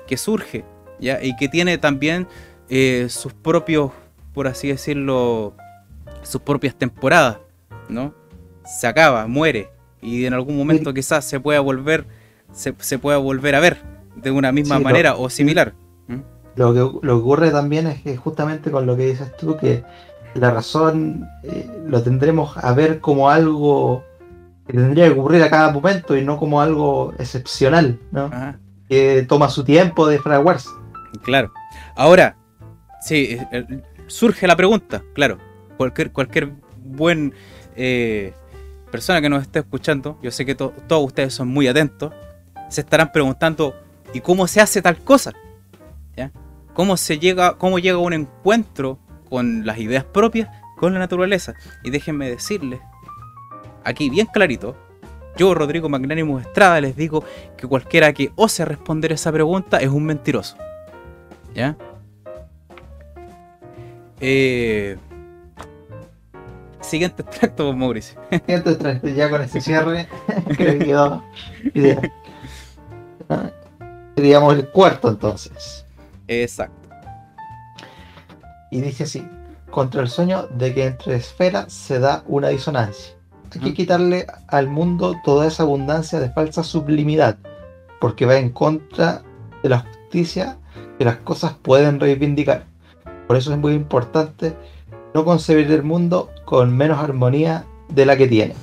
[0.08, 0.63] que surge
[1.00, 2.28] y que tiene también
[2.70, 3.91] eh, sus propios,
[4.36, 5.54] por así decirlo,
[6.21, 7.38] sus propias temporadas,
[7.89, 8.13] ¿no?
[8.65, 9.69] Se acaba, muere
[10.02, 12.06] y en algún momento quizás se pueda volver,
[12.52, 13.78] se, pueda volver a ver
[14.15, 15.74] de una misma manera o similar.
[16.56, 19.84] Lo que, lo que ocurre también es que justamente con lo que dices tú, que
[20.36, 24.04] la razón eh, lo tendremos a ver como algo
[24.67, 28.30] que tendría que ocurrir a cada momento y no como algo excepcional, ¿no?
[28.89, 30.69] que toma su tiempo de fraguarse.
[31.24, 31.52] Claro.
[31.95, 32.38] Ahora,
[33.02, 33.65] sí, eh,
[34.08, 35.38] surge la pregunta, claro.
[35.78, 37.34] Cualquier, cualquier buen
[37.76, 38.34] eh,
[38.91, 42.13] persona que nos esté escuchando, yo sé que todos ustedes son muy atentos,
[42.70, 43.76] se estarán preguntando,
[44.13, 45.34] ¿y cómo se hace tal cosa?
[46.74, 51.54] ¿Cómo se llega, cómo llega un encuentro con las ideas propias con la naturaleza?
[51.86, 52.82] Y déjenme decirles,
[53.86, 54.76] aquí bien clarito,
[55.38, 57.24] yo, Rodrigo Magnánimo Estrada, les digo
[57.58, 60.58] que cualquiera que ose responder esa pregunta es un mentiroso.
[61.54, 61.78] ¿Ya?
[64.19, 64.97] Eh,
[66.86, 68.19] Siguiente extracto, Mauricio.
[68.30, 70.08] Siguiente extracto, ya con ese cierre,
[70.56, 71.23] creo que quedó
[71.73, 72.01] idea.
[74.15, 75.84] Seríamos el cuarto entonces.
[76.28, 76.89] Exacto.
[78.69, 79.28] Y dice así:
[79.71, 83.15] contra el sueño de que entre esferas se da una disonancia.
[83.54, 87.38] Hay que quitarle al mundo toda esa abundancia de falsa sublimidad,
[87.99, 89.23] porque va en contra
[89.63, 90.58] de la justicia
[90.99, 92.65] que las cosas pueden reivindicar.
[93.28, 94.54] Por eso es muy importante
[95.14, 98.54] no concebir el mundo con menos armonía de la que tiene.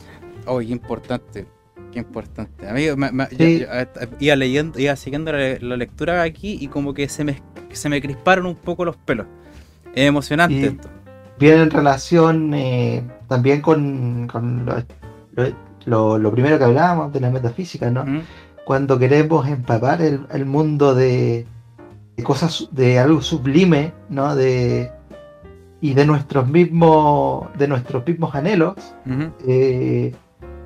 [0.46, 1.46] Oh, qué importante,
[1.92, 2.68] qué importante.
[2.68, 2.96] Amigo,
[4.20, 8.46] iba leyendo, iba siguiendo la, lectura aquí y como que se me, se me crisparon
[8.46, 9.26] un poco los pelos.
[9.94, 10.88] Es emocionante esto.
[11.38, 14.28] Viene en relación eh, también con,
[15.86, 18.04] lo, primero que hablábamos de la metafísica, ¿no?
[18.64, 21.46] Cuando queremos empapar el, mundo de,
[22.16, 24.34] de, cosas, de algo sublime, ¿no?
[24.34, 24.90] De,
[25.80, 28.76] y de nuestros mismos, de nuestros mismos anhelos,
[29.46, 30.14] eh,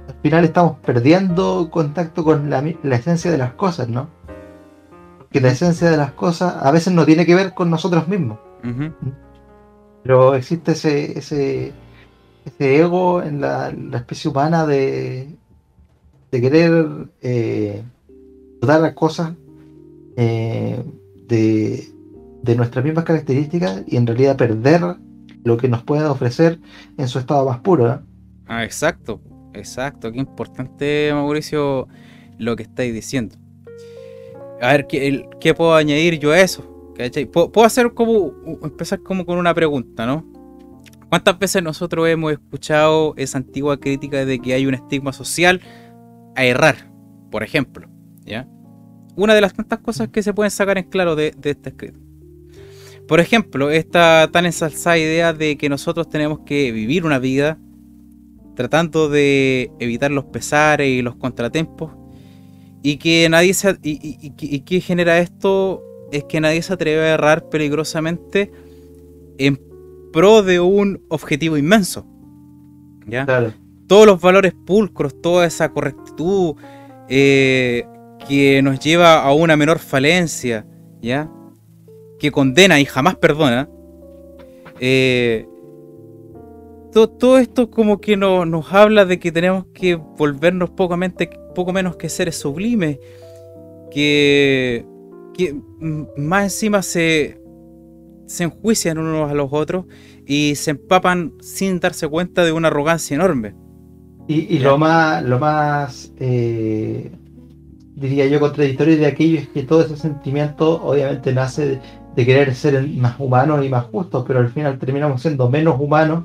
[0.09, 2.59] al final estamos perdiendo contacto con la,
[2.95, 4.09] esencia de las cosas, ¿no?
[5.19, 8.39] Porque la esencia de las cosas a veces no tiene que ver con nosotros mismos.
[10.03, 11.73] Pero existe ese, ese,
[12.45, 15.35] ese ego en la, especie humana de,
[16.31, 17.83] de querer eh,
[18.61, 19.33] dar las cosas
[20.17, 20.83] eh,
[21.29, 21.93] de,
[22.57, 24.83] nuestras mismas características y en realidad perder
[25.45, 26.61] lo que nos puede ofrecer
[26.97, 28.03] en su estado más puro.
[28.47, 29.21] Ah, exacto,
[29.55, 30.12] exacto.
[30.12, 31.89] Qué importante, Mauricio,
[32.39, 33.37] lo que estáis diciendo.
[34.61, 36.95] A ver, ¿qué, puedo añadir yo a eso?
[37.33, 40.25] Puedo, hacer como, empezar como con una pregunta, ¿no?
[41.09, 45.61] ¿Cuántas veces nosotros hemos escuchado esa antigua crítica de que hay un estigma social
[46.35, 46.91] a errar,
[47.31, 47.89] por ejemplo?
[48.25, 48.49] ¿Ya?
[49.17, 51.99] Una de las tantas cosas que se pueden sacar en claro de, de este escrito.
[53.09, 57.59] Por ejemplo, esta tan ensalzada idea de que nosotros tenemos que vivir una vida
[58.57, 61.93] tratando de evitar los pesares y los contratiempos
[62.83, 67.49] y que nadie se y, que genera esto es que nadie se atreve a errar
[67.49, 68.51] peligrosamente
[69.39, 69.61] en
[70.13, 72.07] pro de un objetivo inmenso.
[73.07, 73.27] ¿ya?
[73.87, 76.57] Todos los valores pulcros, toda esa correctitud
[77.09, 77.85] eh,
[78.29, 80.67] que nos lleva a una menor falencia,
[81.01, 81.31] ¿ya?
[82.19, 83.69] que condena y jamás perdona,
[84.81, 85.47] eh,
[86.93, 90.97] todo, esto como que nos habla de que tenemos que volvernos poco,
[91.55, 92.99] poco menos que seres sublimes,
[93.91, 94.87] que,
[95.35, 95.61] que
[96.17, 97.39] más encima se,
[98.27, 99.85] se enjuician unos a los otros
[100.27, 103.55] y se empapan sin darse cuenta de una arrogancia enorme.
[104.29, 107.12] Y, lo más, lo más eh,
[107.97, 111.81] diría yo, contradictorio de aquello es que todo ese sentimiento obviamente nace
[112.15, 116.25] de querer ser más humanos y más justos, pero al final terminamos siendo menos humanos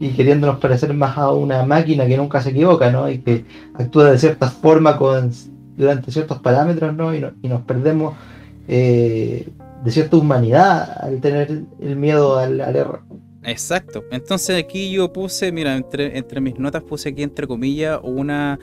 [0.00, 3.08] y queriéndonos parecer más a una máquina que nunca se equivoca, ¿no?
[3.08, 3.44] Y que
[3.74, 5.30] actúa de cierta forma con,
[5.76, 7.14] durante ciertos parámetros, ¿no?
[7.14, 8.14] Y, nos perdemos
[8.66, 9.48] eh,
[9.84, 13.02] de cierta humanidad al tener el miedo al, error.
[13.44, 14.04] Exacto.
[14.10, 18.58] Entonces aquí yo puse, mira, entre, entre mis notas puse aquí entre comillas una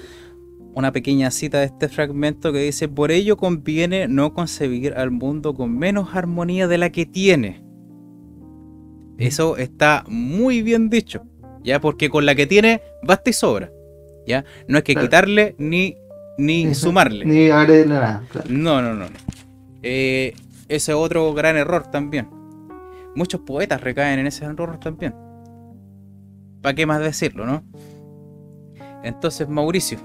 [0.80, 5.54] una pequeña cita de este fragmento que dice, por ello conviene no concebir al mundo
[5.54, 7.63] con menos armonía de la que tiene.
[9.18, 11.24] Eso está muy bien dicho,
[11.63, 11.82] ¿ya?
[11.82, 13.70] Porque con la que tiene basta y sobra,
[14.26, 14.46] ¿ya?
[14.68, 15.98] No hay que quitarle ni,
[16.38, 17.26] ni sumarle.
[17.26, 18.24] Ni agregarle nada.
[18.48, 19.06] No, no, no.
[19.84, 20.34] Eh,
[20.70, 22.30] ese es otro gran error también.
[23.15, 25.13] Muchos poetas recaen en ese error también.
[26.62, 27.63] ¿Para qué más decirlo, no?
[29.04, 30.00] Entonces, Mauricio,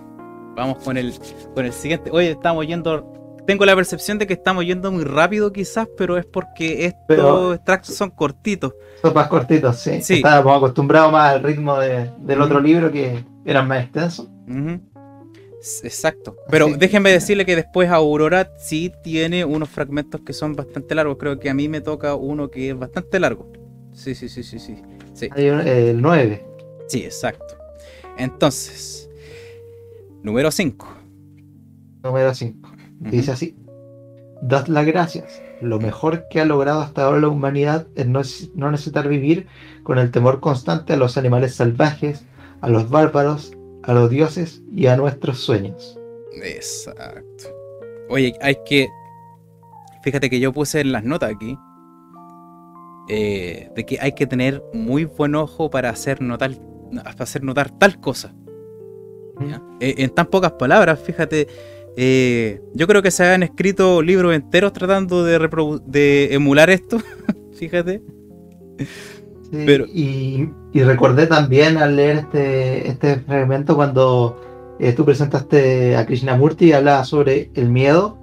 [0.54, 1.12] Vamos con el,
[1.54, 2.10] con el siguiente.
[2.10, 3.12] Oye, estamos yendo.
[3.46, 7.94] Tengo la percepción de que estamos yendo muy rápido, quizás, pero es porque estos extractos
[7.94, 8.74] son cortitos.
[9.02, 10.00] Son más cortitos, sí.
[10.08, 14.28] Estábamos acostumbrados más al ritmo del otro libro que eran más extensos.
[15.82, 16.36] Exacto.
[16.48, 21.16] Pero déjenme decirle que después Aurora sí tiene unos fragmentos que son bastante largos.
[21.18, 23.50] Creo que a mí me toca uno que es bastante largo.
[23.92, 24.76] Sí, sí, sí, sí, sí.
[25.14, 25.28] sí.
[25.32, 26.46] Hay el 9.
[26.88, 27.56] Sí, exacto.
[28.18, 29.03] Entonces,
[30.24, 30.88] Número 5.
[32.02, 32.70] Número 5.
[32.98, 33.56] Dice así.
[34.40, 35.42] dad las gracias.
[35.60, 38.22] Lo mejor que ha logrado hasta ahora la humanidad es no,
[38.54, 39.46] no necesitar vivir
[39.82, 42.24] con el temor constante a los animales salvajes,
[42.62, 46.00] a los bárbaros, a los dioses y a nuestros sueños.
[46.42, 47.44] Exacto.
[48.08, 48.88] Oye, hay que.
[50.02, 51.58] Fíjate que yo puse en las notas aquí.
[53.10, 56.52] Eh, de que hay que tener muy buen ojo para hacer notar,
[56.94, 58.34] para hacer notar tal cosa.
[59.80, 61.48] Eh, en tan pocas palabras, fíjate.
[61.96, 65.38] Eh, yo creo que se han escrito libros enteros tratando de,
[65.86, 66.98] de emular esto.
[67.54, 68.02] fíjate.
[69.50, 69.86] Pero...
[69.86, 74.40] Y, recordé también al leer este, este fragmento cuando
[74.80, 78.18] eh, tú presentaste a Krishnamurti y hablaba sobre el miedo.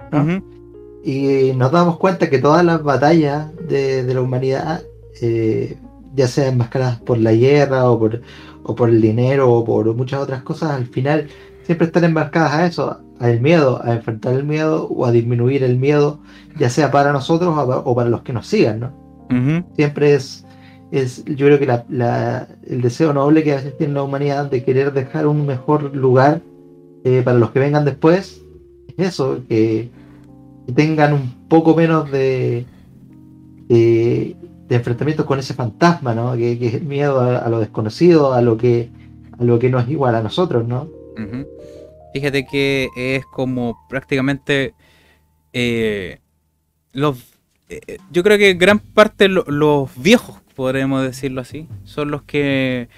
[1.04, 4.82] Y nos damos cuenta que todas las batallas de, la humanidad,
[5.20, 5.76] eh,
[6.14, 8.20] ya sean enmascaradas por la guerra o por,
[8.64, 11.28] o por el dinero o por muchas otras cosas, al final
[11.62, 15.76] siempre están enmarcadas a eso, al miedo, a enfrentar el miedo o a disminuir el
[15.76, 16.20] miedo,
[16.58, 19.02] ya sea para nosotros o para los que nos sigan, ¿no?
[19.76, 20.44] Siempre es
[20.92, 24.62] es yo creo que la, el deseo noble que a veces tiene la humanidad de
[24.62, 26.42] querer dejar un mejor lugar
[27.02, 28.42] eh, para los que vengan después,
[28.98, 29.90] es eso, que,
[30.76, 32.66] tengan un poco menos de,
[33.68, 34.36] de,
[34.76, 36.36] enfrentamientos con ese fantasma, ¿no?
[36.36, 38.90] Que, es miedo a, lo desconocido, a lo que
[39.38, 40.88] a lo que no es igual a nosotros, ¿no?
[42.12, 44.74] Fíjate que es como prácticamente
[45.52, 46.18] eh,
[46.92, 47.32] los
[47.68, 52.88] eh, yo creo que gran parte los viejos podremos decirlo así, son los que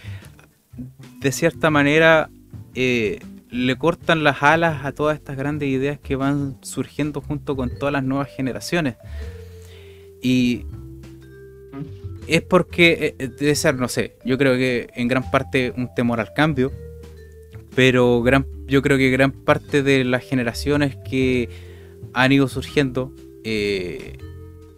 [1.20, 2.28] de cierta manera
[2.74, 7.70] eh, le cortan las alas a todas estas grandes ideas que van surgiendo junto con
[7.78, 8.96] todas las nuevas generaciones.
[10.20, 10.66] Y
[12.26, 16.20] es porque eh, debe ser, no sé, yo creo que en gran parte un temor
[16.20, 16.72] al cambio,
[17.74, 21.48] pero gran, yo creo que gran parte de las generaciones que
[22.12, 24.18] han ido surgiendo, eh,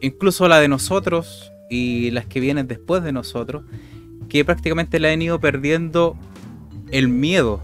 [0.01, 3.65] incluso la de nosotros, y las que vienen después de nosotros,
[4.29, 6.17] que prácticamente le han ido perdiendo
[6.91, 7.63] el miedo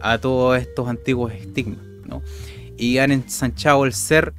[0.00, 2.22] a todos estos antiguos estigmas, ¿no?
[2.76, 4.32] Y han ensanchado el ser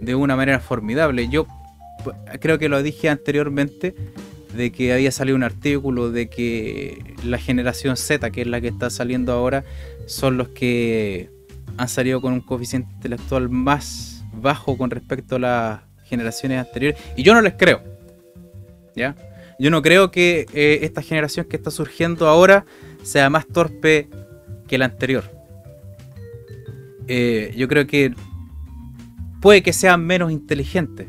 [0.00, 1.28] de una manera formidable.
[1.28, 1.46] Yo
[2.40, 3.94] creo que lo dije anteriormente,
[4.54, 8.68] de que había salido un artículo de que la generación Z, que es la que
[8.68, 9.64] está saliendo ahora,
[10.06, 11.30] son los que
[11.76, 17.00] han salido con un coeficiente intelectual más bajo con respecto a las generaciones anteriores.
[17.16, 17.82] Y yo no les creo.
[18.96, 19.14] ¿ya?
[19.58, 22.64] Yo no creo que eh, esta generación que está surgiendo ahora
[23.02, 24.08] sea más torpe
[24.66, 25.24] que la anterior.
[27.06, 28.14] Eh, yo creo que
[29.40, 31.08] puede que sean menos inteligentes.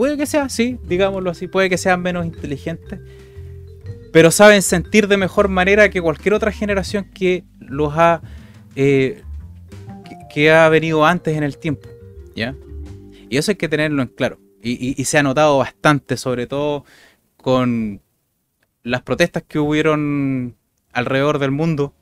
[0.00, 3.00] Puede que sea, sí, digámoslo así, puede que sean menos inteligentes.
[4.14, 8.22] Pero saben sentir de mejor manera que cualquier otra generación que los ha.
[8.76, 9.22] Eh,
[10.32, 11.86] que, ha venido antes en el tiempo.
[12.34, 12.56] ¿Ya?
[13.28, 14.38] Y eso hay que tenerlo en claro.
[14.62, 16.86] Y, se ha notado bastante, sobre todo
[17.36, 18.00] con
[18.82, 20.56] las protestas que hubieron
[20.94, 21.92] alrededor del mundo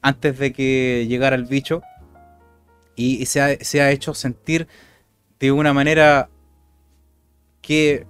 [0.00, 1.82] antes de que llegara el bicho.
[2.96, 4.66] Y, se, ha, hecho sentir
[5.38, 6.28] de una manera
[7.62, 8.06] que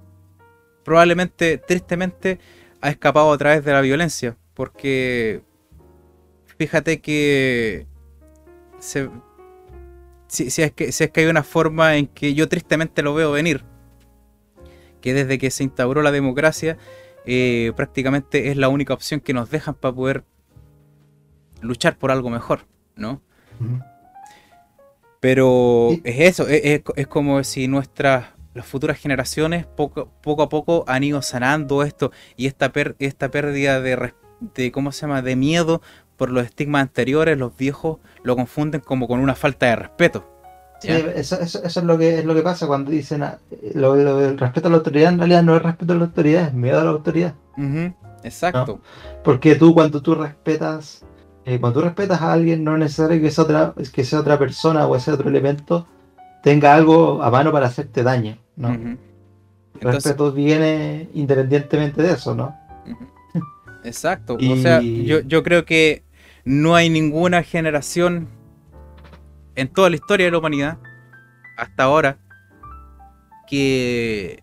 [0.84, 2.40] probablemente, tristemente,
[2.80, 4.36] ha escapado a través de la violencia.
[4.54, 5.42] Porque
[6.58, 7.86] fíjate que
[8.78, 9.08] se,
[10.26, 13.32] si, es que, si es que hay una forma en que yo tristemente lo veo
[13.32, 13.64] venir,
[15.00, 16.78] que desde que se instauró la democracia,
[17.26, 20.24] eh, prácticamente es la única opción que nos dejan para poder
[21.60, 23.22] luchar por algo mejor, ¿no?
[25.20, 31.04] Pero es eso, es, como si nuestras las futuras generaciones poco, poco a poco han
[31.04, 34.12] ido sanando esto y esta, esta pérdida de,
[34.54, 35.82] de, ¿cómo se llama?, de miedo
[36.16, 40.28] por los estigmas anteriores, los viejos lo confunden como con una falta de respeto.
[40.80, 43.38] Sí, eso, es lo que es lo que pasa cuando dicen ah,
[43.74, 46.54] lo, el respeto a la autoridad en realidad no es respeto a la autoridad, es
[46.54, 47.34] miedo a la autoridad.
[48.24, 48.80] Exacto.
[49.22, 51.04] Porque tú cuando tú respetas,
[51.44, 54.40] eh, cuando tú respetas a alguien, no es necesario que esa otra, que sea otra
[54.40, 55.86] persona o ese otro elemento
[56.42, 58.68] tenga algo a mano para hacerte daño, ¿no?
[58.68, 58.98] El
[59.92, 62.56] respeto viene independientemente de eso, ¿no?
[63.84, 64.36] Exacto.
[64.36, 66.04] O sea, yo, yo creo que
[66.44, 68.28] no hay ninguna generación
[69.54, 70.78] en toda la historia de la humanidad,
[71.56, 72.18] hasta ahora,
[73.48, 74.42] que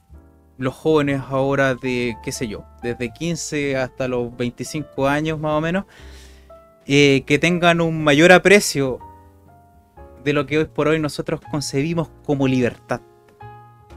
[0.57, 5.61] los jóvenes ahora de, qué sé yo, desde 15 hasta los 25 años más o
[5.61, 5.85] menos,
[6.85, 8.99] eh, que tengan un mayor aprecio
[10.23, 13.01] de lo que hoy por hoy nosotros concebimos como libertad.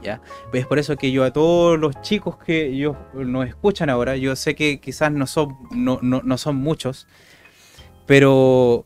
[0.01, 0.21] ¿Ya?
[0.51, 4.35] Es por eso que yo a todos los chicos que ellos nos escuchan ahora, yo
[4.35, 7.07] sé que quizás no son, no, no son muchos,
[8.05, 8.85] pero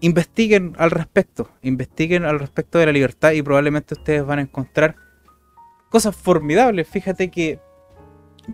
[0.00, 4.96] investiguen al respecto, investiguen al respecto de la libertad y probablemente ustedes van a encontrar
[5.90, 6.88] cosas formidables.
[6.88, 7.60] Fíjate que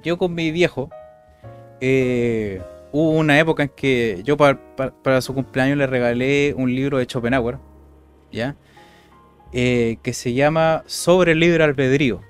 [0.03, 0.91] yo con mi viejo,
[1.81, 2.63] eh,
[2.93, 7.59] hubo una época en que yo para, su cumpleaños le regalé un libro de Schopenhauer,
[9.55, 12.23] Eh, que se llama Sobre el libre albedrío,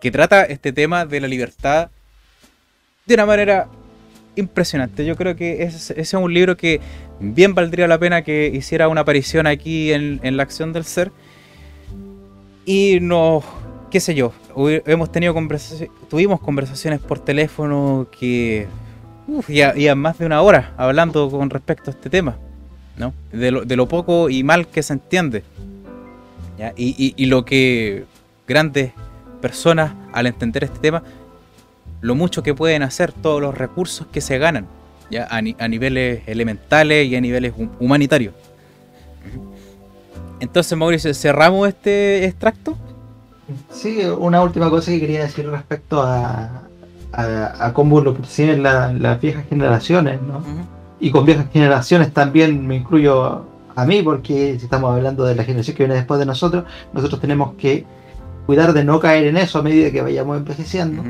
[0.00, 1.90] que trata este tema de la libertad
[3.06, 3.68] de una manera
[4.36, 5.04] impresionante.
[5.04, 6.80] Yo creo que ese es un libro que
[7.18, 11.10] bien valdría la pena que hiciera una aparición aquí en, la acción del ser.
[12.64, 13.44] Y nos,
[13.90, 18.66] qué sé yo, hemos tenido conversaciones, tuvimos conversaciones por teléfono que
[19.28, 22.36] uf, ya, más de una hora hablando con respecto a este tema,
[22.98, 23.12] ¿no?
[23.32, 25.44] De lo, poco y mal que se entiende.
[26.76, 28.04] Y, y lo que
[28.48, 28.92] grandes
[29.40, 31.02] personas al entender este tema
[32.00, 34.66] lo mucho que pueden hacer, todos los recursos que se ganan,
[35.10, 38.34] ya a, niveles elementales y a niveles humanitarios.
[40.40, 42.76] Entonces, Mauricio, ¿cerramos este extracto?
[43.70, 46.62] Sí, una última cosa que quería decir respecto a,
[47.12, 50.42] a, cómo lo perciben las viejas generaciones, ¿no?
[50.98, 53.44] Y con viejas generaciones también me incluyo
[53.74, 57.20] a mí, porque si estamos hablando de la generación que viene después de nosotros, nosotros
[57.20, 57.84] tenemos que
[58.46, 61.02] cuidar de no caer en eso a medida que vayamos envejeciendo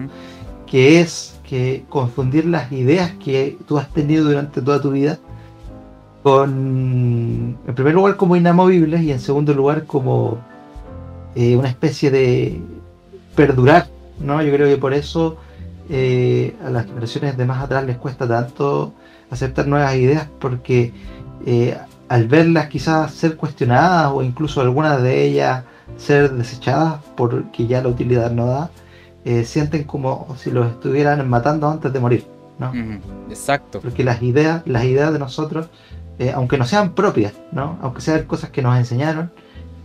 [0.67, 5.19] que es que confundir las ideas que tú has tenido durante toda tu vida
[6.23, 10.39] con, en primer lugar, como inamovibles y en segundo lugar, como
[11.37, 12.61] eh, una especie de
[13.37, 13.87] perdurar,
[14.19, 14.43] ¿no?
[14.43, 15.37] Yo creo que por eso
[15.89, 18.93] eh, a las generaciones de más atrás les cuesta tanto
[19.31, 20.93] aceptar nuevas ideas porque
[21.45, 21.77] eh,
[22.09, 25.65] al verlas quizás ser cuestionadas o incluso algunas de ellas
[25.97, 28.71] ser desechadas porque ya la utilidad no da,
[29.25, 32.27] eh, sienten como si los estuvieran matando antes de morir,
[32.59, 32.73] ¿no?
[33.29, 33.81] Exacto.
[33.81, 35.69] Porque las ideas, las ideas de nosotros,
[36.19, 37.79] eh, aunque no sean propias, ¿no?
[37.83, 39.33] Aunque sean cosas que nos enseñaron,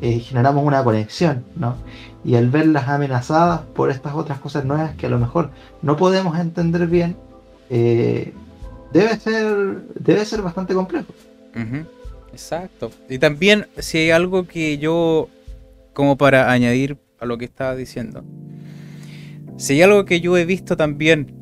[0.01, 1.75] eh, generamos una conexión, ¿no?
[2.23, 6.37] Y al verlas amenazadas por estas otras cosas nuevas que a lo mejor no podemos
[6.37, 7.15] entender bien,
[8.93, 11.13] debe ser, debe ser bastante complejo.
[12.31, 12.91] Exacto.
[13.09, 15.29] Y también si hay algo que yo,
[15.93, 18.23] como para añadir a lo que estaba diciendo,
[19.57, 21.35] si hay algo que yo he visto también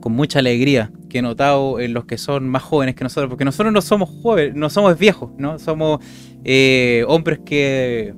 [0.00, 3.44] con mucha alegría, que he notado en los que son más jóvenes que nosotros, porque
[3.44, 5.58] nosotros no somos jóvenes, no somos viejos, ¿no?
[5.58, 6.00] Somos
[6.44, 8.14] eh, hombres que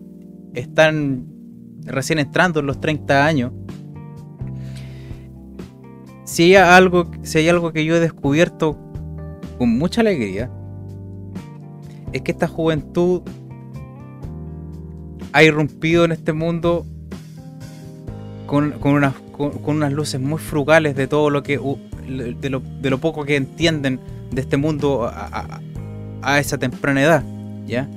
[0.55, 1.27] están
[1.85, 3.53] recién entrando en los 30 años.
[6.29, 8.77] Si hay algo, si hay algo que yo he descubierto
[9.57, 10.51] con mucha alegría,
[12.13, 13.23] es que esta juventud
[15.33, 16.85] ha irrumpido en este mundo
[18.47, 22.99] con, unas, con, unas luces muy frugales de todo lo que de lo, de lo
[22.99, 23.99] poco que entienden
[24.31, 27.25] de este mundo a, esa temprana edad,
[27.67, 27.89] ¿ya?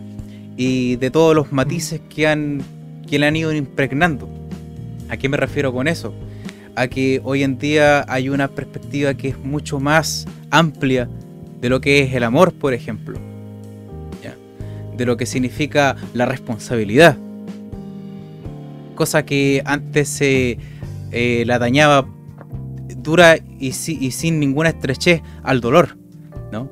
[0.56, 2.62] Y de todos los matices que han
[3.10, 4.30] que le han ido impregnando.
[5.10, 6.14] ¿A qué me refiero con eso?
[6.76, 11.09] A que hoy en día hay una perspectiva que es mucho más amplia
[11.59, 13.19] de lo que es el amor, por ejemplo.
[14.97, 17.17] De lo que significa la responsabilidad
[19.01, 20.59] cosa que antes se
[21.11, 22.07] eh, la dañaba
[22.97, 25.97] dura y, sin ninguna estrechez al dolor,
[26.51, 26.69] ¿no?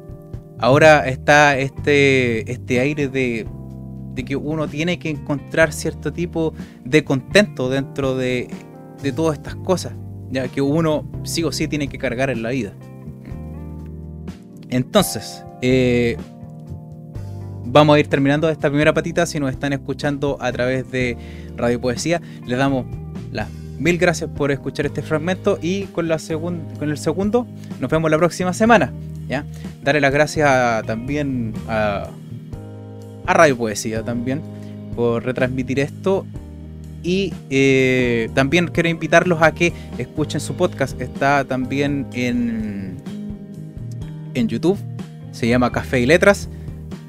[0.60, 3.48] Ahora está este, este aire de,
[4.28, 6.54] que uno tiene que encontrar cierto tipo
[6.86, 8.48] de contento dentro de,
[9.14, 9.94] todas estas cosas,
[10.32, 12.74] ya que uno sí o sí tiene que cargar en la vida.
[14.70, 16.18] Entonces, eh,
[17.66, 19.26] vamos a ir terminando esta primera patita.
[19.26, 21.18] Si nos están escuchando a través de
[21.56, 22.86] Radio Poesía, les damos
[23.32, 23.48] las
[23.80, 26.20] mil gracias por escuchar este fragmento y con, la
[26.78, 27.48] con el segundo
[27.80, 28.92] nos vemos la próxima semana.
[29.28, 29.46] ¿ya?
[29.84, 32.10] Darle las gracias también a,
[33.26, 34.42] Radio Poesía también
[34.96, 36.26] por retransmitir esto
[37.04, 41.00] y eh, también quiero invitarlos a que escuchen su podcast.
[41.02, 42.98] Está también en,
[44.34, 44.78] en YouTube.
[45.32, 46.50] Se llama Café y Letras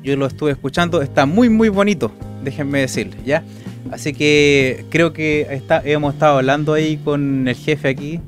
[0.03, 2.13] yo lo estuve escuchando, está muy muy bonito,
[2.43, 3.43] déjenme decirles, ¿ya?
[3.91, 8.21] Así que creo que está, hemos estado hablando ahí con el jefe aquí,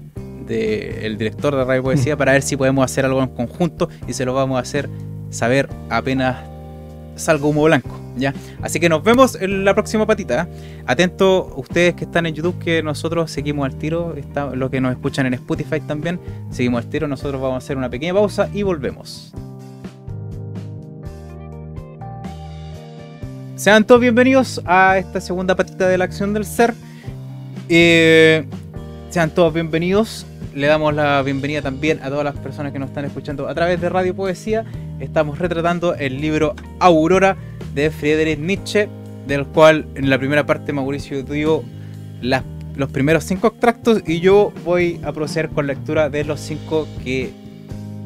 [0.47, 4.13] de, el director de Radio Poesía, para ver si podemos hacer algo en conjunto y
[4.13, 4.89] se lo vamos a hacer
[5.31, 6.37] saber apenas
[7.15, 8.35] salga humo blanco, ¿ya?
[8.63, 10.43] Así que nos vemos en la próxima patita.
[10.43, 10.83] ¿eh?
[10.87, 14.93] Atento ustedes que están en YouTube, que nosotros seguimos al tiro, está, los que nos
[14.93, 18.63] escuchan en Spotify también, seguimos al tiro, nosotros vamos a hacer una pequeña pausa y
[18.63, 19.33] volvemos.
[23.63, 26.75] Sean todos bienvenidos a esta segunda patita de la acción del ser.
[27.69, 28.45] Eh,
[29.09, 30.27] sean todos bienvenidos.
[30.53, 33.81] Le damos la bienvenida también a todas las personas que nos están escuchando a través
[33.81, 34.65] de Radio Poesía
[35.03, 37.37] estamos retratando el libro Aurora
[37.75, 38.89] de Friedrich Nietzsche,
[39.27, 41.65] del cual en la primera parte Mauricio dio
[42.23, 47.31] los primeros cinco extractos y yo voy a proceder con lectura de los cinco que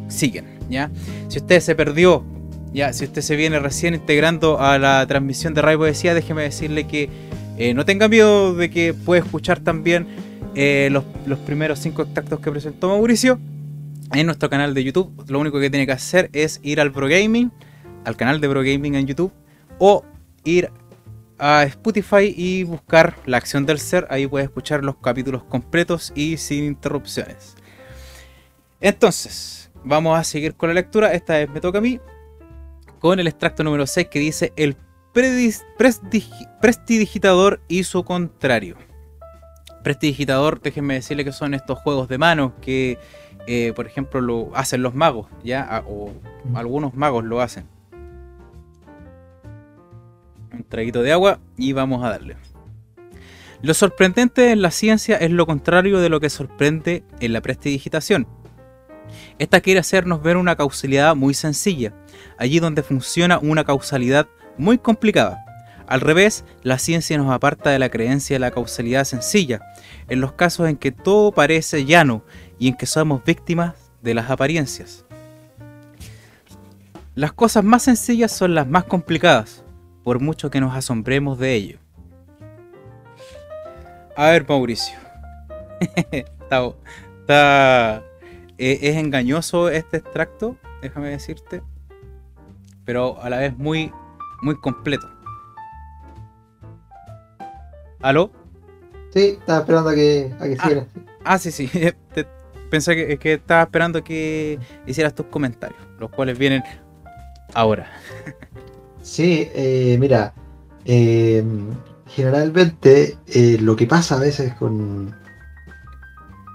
[0.08, 0.46] siguen.
[0.70, 0.90] ¿ya?
[1.28, 2.24] Si usted se perdió,
[2.72, 6.86] ya, si usted se viene recién integrando a la transmisión de Radio Poesía, déjeme decirle
[6.86, 7.08] que
[7.58, 10.06] eh, no tenga miedo de que puede escuchar también
[10.54, 13.38] eh, los, los primeros cinco extractos que presentó Mauricio
[14.12, 15.24] en nuestro canal de YouTube.
[15.28, 17.52] Lo único que tiene que hacer es ir al Pro Gaming,
[18.04, 19.32] al canal de Pro Gaming en YouTube,
[19.78, 20.04] o
[20.44, 20.70] ir
[21.38, 24.06] a Spotify y buscar la acción del ser.
[24.10, 27.56] Ahí puedes escuchar los capítulos completos y sin interrupciones.
[28.80, 31.12] Entonces, vamos a seguir con la lectura.
[31.12, 32.00] Esta vez me toca a mí
[32.98, 34.76] con el extracto número 6 que dice el
[36.60, 38.76] prestidigitador y su contrario.
[39.82, 42.98] Prestidigitador, déjenme decirle que son estos juegos de manos que,
[43.46, 45.84] eh, por ejemplo, lo hacen los magos, ¿ya?
[45.86, 46.10] O
[46.54, 47.66] algunos magos lo hacen
[50.56, 52.36] un traguito de agua y vamos a darle.
[53.62, 58.26] Lo sorprendente en la ciencia es lo contrario de lo que sorprende en la prestidigitación.
[59.38, 61.94] Esta quiere hacernos ver una causalidad muy sencilla,
[62.38, 64.26] allí donde funciona una causalidad
[64.58, 65.42] muy complicada.
[65.86, 69.60] Al revés, la ciencia nos aparta de la creencia de la causalidad sencilla,
[70.08, 72.24] en los casos en que todo parece llano
[72.58, 75.04] y en que somos víctimas de las apariencias.
[77.14, 79.64] Las cosas más sencillas son las más complicadas,
[80.04, 81.78] por mucho que nos asombremos de ello.
[84.16, 84.98] A ver, Mauricio.
[87.20, 88.02] está,
[88.58, 91.62] eh, es engañoso este extracto, déjame decirte,
[92.84, 93.92] pero a la vez muy,
[94.42, 95.10] muy completo.
[98.00, 98.30] ¿Aló?
[99.10, 100.86] Sí, estaba esperando a que, a que ah,
[101.24, 101.70] ah, sí, sí.
[102.70, 106.62] pensé que, que estaba esperando que hicieras tus comentarios, los cuales vienen
[107.54, 107.90] ahora.
[109.06, 110.34] Sí, eh, mira,
[110.84, 111.44] eh,
[112.08, 115.14] generalmente eh, lo que pasa a veces con...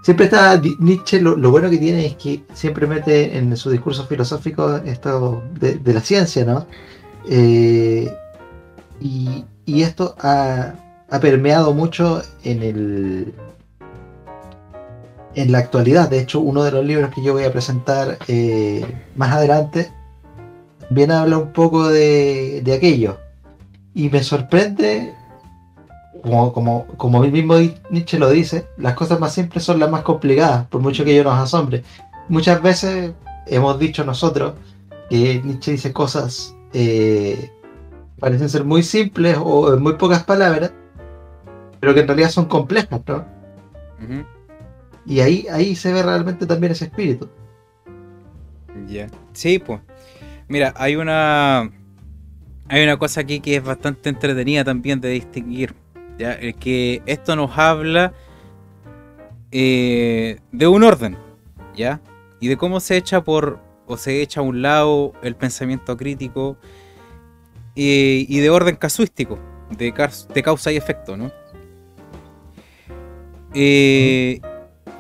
[0.03, 4.78] Siempre está Nietzsche, lo, bueno que tiene es que siempre mete en su discurso filosófico
[4.78, 6.68] esto de, la ciencia, ¿no?
[7.30, 8.09] Y,
[9.66, 10.74] esto ha,
[11.22, 13.34] permeado mucho en el,
[15.36, 16.09] en la actualidad.
[16.09, 18.17] De hecho, uno de los libros que yo voy a presentar
[19.15, 19.91] más adelante
[20.91, 23.17] bien habla un poco de, aquello.
[23.93, 25.13] Y me sorprende,
[26.21, 27.55] como, como, como mismo
[27.89, 31.23] Nietzsche lo dice, las cosas más simples son las más complicadas, por mucho que ello
[31.23, 31.84] nos asombre.
[32.29, 33.13] Muchas veces
[33.47, 34.53] hemos dicho nosotros
[35.09, 37.51] que Nietzsche dice cosas eh,
[38.19, 40.71] parecen ser muy simples o en muy pocas palabras,
[41.79, 43.25] pero que en realidad son complejas, ¿no?
[45.05, 47.29] Y ahí, ahí se ve realmente también ese espíritu.
[48.87, 49.07] Ya.
[49.33, 49.81] Sí, pues.
[50.47, 51.71] Mira, hay una.
[52.67, 55.75] Hay una cosa aquí que es bastante entretenida también de distinguir.
[56.17, 56.37] ¿ya?
[56.53, 58.13] que esto nos habla
[59.51, 61.17] eh, de un orden,
[61.75, 61.99] ¿ya?
[62.39, 63.59] Y de cómo se echa por.
[63.87, 66.57] o se echa a un lado el pensamiento crítico.
[67.75, 69.39] y de orden casuístico,
[69.69, 69.93] de,
[70.33, 71.31] de, causa y efecto, ¿no?
[73.53, 74.39] Eh,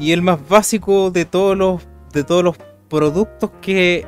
[0.01, 1.87] y el más básico de todos los.
[2.11, 2.57] de todos los
[2.89, 4.05] productos que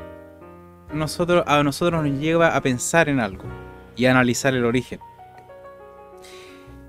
[0.92, 3.44] nosotros, a nosotros nos lleva a pensar en algo
[3.96, 5.00] y a analizar el origen.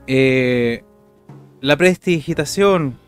[0.07, 0.83] Eh,
[1.61, 2.99] la prestidigitación,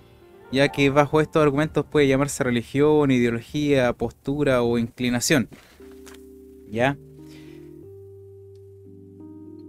[0.53, 5.49] ya que bajo estos argumentos puede llamarse religión, ideología, postura o inclinación.
[6.71, 6.99] ¿Ya?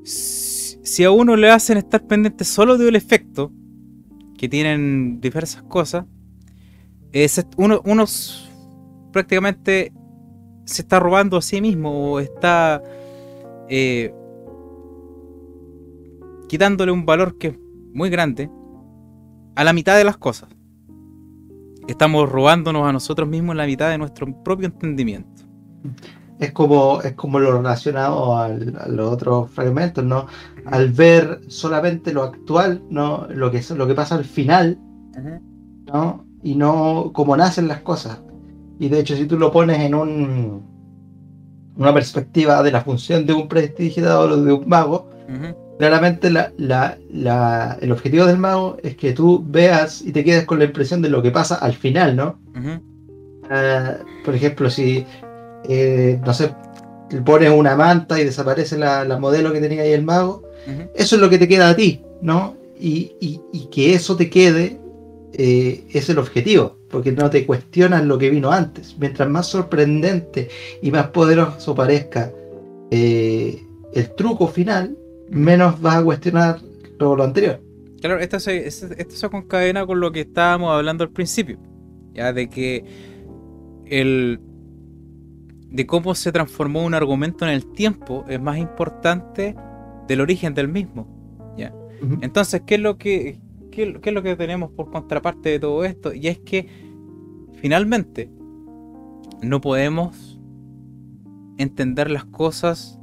[0.03, 3.51] Si a uno le hacen estar pendiente solo del efecto,
[4.37, 6.05] que tienen diversas cosas,
[7.23, 8.49] es uno, unos
[9.11, 9.91] prácticamente
[10.65, 12.81] se está robando a sí mismo o está
[13.69, 14.13] eh,
[16.47, 17.59] quitándole un valor que es
[17.93, 18.49] muy grande
[19.55, 20.49] a la mitad de las cosas.
[21.87, 25.43] Estamos robándonos a nosotros mismos la mitad de nuestro propio entendimiento.
[26.37, 30.27] Es como, es como lo relacionado a los otros fragmentos, ¿no?
[30.65, 33.25] Al ver solamente lo actual, ¿no?
[33.29, 34.77] Lo que, lo que pasa al final,
[35.87, 36.26] ¿no?
[36.43, 38.19] Y no cómo nacen las cosas.
[38.79, 40.63] Y de hecho, si tú lo pones en un,
[41.77, 45.09] una perspectiva de la función de un prestidigitador o de un mago,
[45.77, 51.01] claramente el objetivo del mago es que tú veas y te quedes con la impresión
[51.01, 52.39] de lo que pasa al final, ¿no?
[53.49, 55.05] Ah, por ejemplo, si,
[55.69, 56.53] eh, no sé,
[57.25, 60.43] pones una manta y desaparece la, modelo que tenía ahí el mago,
[60.95, 62.55] eso es lo que te queda a ti, ¿no?
[62.79, 64.79] Y, y, que eso te quede
[65.33, 68.95] eh, es el objetivo, porque no te cuestionas lo que vino antes.
[68.99, 70.49] Mientras más sorprendente
[70.81, 72.31] y más poderoso parezca
[72.91, 73.61] eh,
[73.93, 74.97] el truco final,
[75.29, 76.59] menos vas a cuestionar
[76.97, 77.61] todo lo anterior.
[78.01, 81.57] Claro, esto se, esto se concadena con lo que estábamos hablando al principio,
[82.13, 82.85] ya de que
[83.85, 84.39] el
[85.69, 89.55] de cómo se transformó un argumento en el tiempo es más importante
[90.07, 91.07] del origen del mismo.
[91.57, 91.73] ¿ya?
[92.21, 93.39] Entonces, ¿qué es, lo que,
[93.77, 96.13] qué, es lo que tenemos por contraparte de todo esto?
[96.13, 96.67] Y es que
[97.61, 98.31] finalmente
[99.43, 100.39] no podemos
[101.57, 102.99] entender las cosas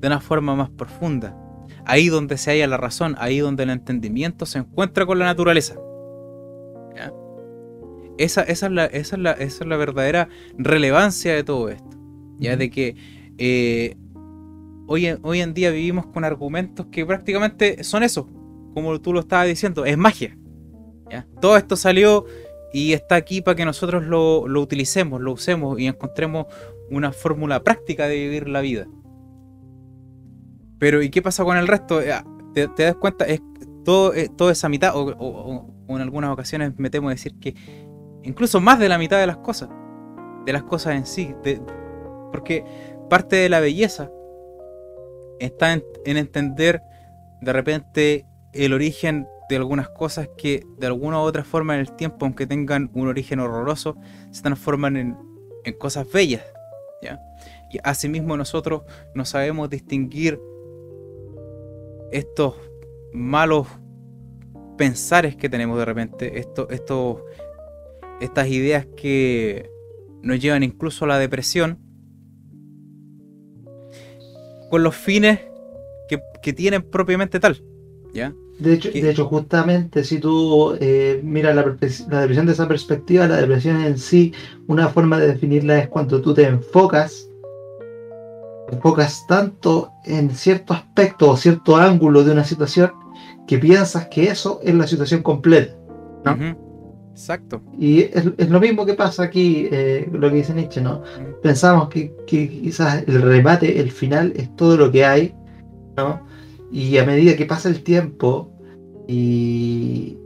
[0.00, 1.36] de una forma más profunda.
[1.84, 5.74] Ahí donde se halla la razón, ahí donde el entendimiento se encuentra con la naturaleza.
[8.18, 11.98] Esa, esa, es la, esa, es la, esa, es la, verdadera relevancia de todo esto.
[12.38, 12.94] Ya de que
[13.38, 13.96] eh,
[14.86, 18.28] hoy, en, hoy en día vivimos con argumentos que prácticamente son eso,
[18.74, 20.36] como tú lo estabas diciendo, es magia.
[21.40, 22.24] Todo esto salió
[22.72, 26.46] y está aquí para que nosotros lo, lo utilicemos, lo usemos y encontremos
[26.90, 28.86] una fórmula práctica de vivir la vida.
[30.78, 32.00] Pero ¿y qué pasa con el resto?
[32.00, 32.12] Eh,
[32.54, 33.24] ¿Te, das cuenta?
[33.24, 33.40] Es
[33.84, 37.54] todo, eh, toda esa mitad, o, en algunas ocasiones me temo decir que
[38.22, 39.68] incluso más de la mitad de las cosas,
[40.44, 41.34] de las cosas en sí,
[42.30, 42.64] porque
[43.08, 44.10] parte de la belleza
[45.38, 46.82] está en, entender
[47.40, 51.96] de repente el origen de algunas cosas que de alguna u otra forma en el
[51.96, 53.96] tiempo, aunque tengan un origen horroroso,
[54.30, 55.16] se transforman en,
[55.64, 56.42] en cosas bellas.
[57.02, 57.20] ¿ya?
[57.70, 58.82] Y asimismo nosotros
[59.14, 60.40] no sabemos distinguir
[62.12, 62.54] estos
[63.12, 63.66] malos
[64.76, 66.46] pensares que tenemos de repente,
[68.20, 69.70] estas ideas que
[70.22, 71.78] nos llevan incluso a la depresión,
[74.70, 75.40] con los fines
[76.08, 77.62] que, tienen propiamente tal.
[78.12, 78.34] ¿ya?
[78.62, 83.26] De hecho, de hecho, justamente si tú eh, miras la, la, depresión de esa perspectiva,
[83.26, 84.32] la depresión en sí,
[84.66, 87.28] una forma de definirla es cuando tú te enfocas,
[88.70, 92.92] enfocas tanto en cierto aspecto o cierto ángulo de una situación
[93.46, 95.74] que piensas que eso es la situación completa.
[97.12, 97.60] Exacto.
[97.78, 101.02] Y es, lo mismo que pasa aquí, eh, lo que dice Nietzsche, ¿no?
[101.42, 105.34] Pensamos que, quizás el remate, el final, es todo lo que hay,
[105.96, 106.22] ¿no?
[106.70, 108.51] Y a medida que pasa el tiempo
[109.06, 110.18] y,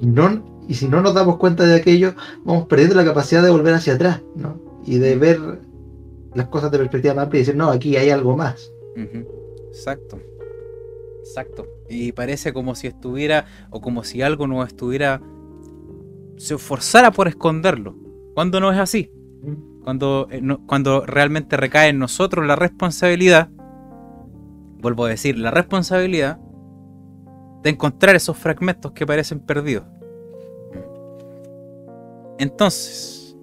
[0.00, 3.74] no, y si no nos damos cuenta de aquello, vamos perdiendo la capacidad de volver
[3.74, 4.60] hacia atrás, ¿no?
[4.86, 5.40] Y de ver
[6.34, 8.70] las cosas de perspectiva más amplia y decir, no, aquí hay algo más.
[9.68, 10.20] Exacto.
[11.20, 11.66] Exacto.
[11.88, 15.22] Y parece como si estuviera, o como si algo no estuviera
[16.36, 17.96] se esforzara por esconderlo.
[18.34, 19.10] Cuando no es así.
[19.82, 23.48] Cuando, eh, cuando realmente recae en nosotros la responsabilidad,
[24.80, 26.40] vuelvo a decir, la responsabilidad
[27.64, 29.84] de encontrar esos fragmentos que parecen perdidos.
[32.38, 33.34] Entonces,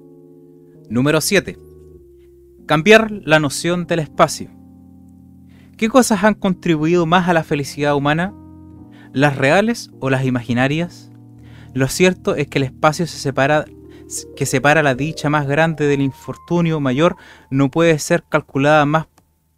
[0.90, 1.58] número 7.
[2.68, 4.50] Cambiar la noción del espacio.
[5.76, 8.34] ¿Qué cosas han contribuido más a la felicidad humana?
[9.12, 11.12] ¿Las reales o las imaginarias?
[11.74, 13.06] Lo cierto es que el espacio
[14.36, 17.16] que separa la dicha más grande del infortunio mayor
[17.50, 19.08] no puede ser calculada más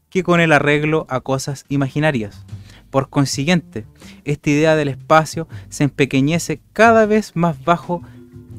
[0.09, 2.45] que con el arreglo a cosas imaginarias.
[2.93, 3.87] Por consiguiente,
[4.23, 8.03] esta idea del espacio se empequeñece cada vez más bajo,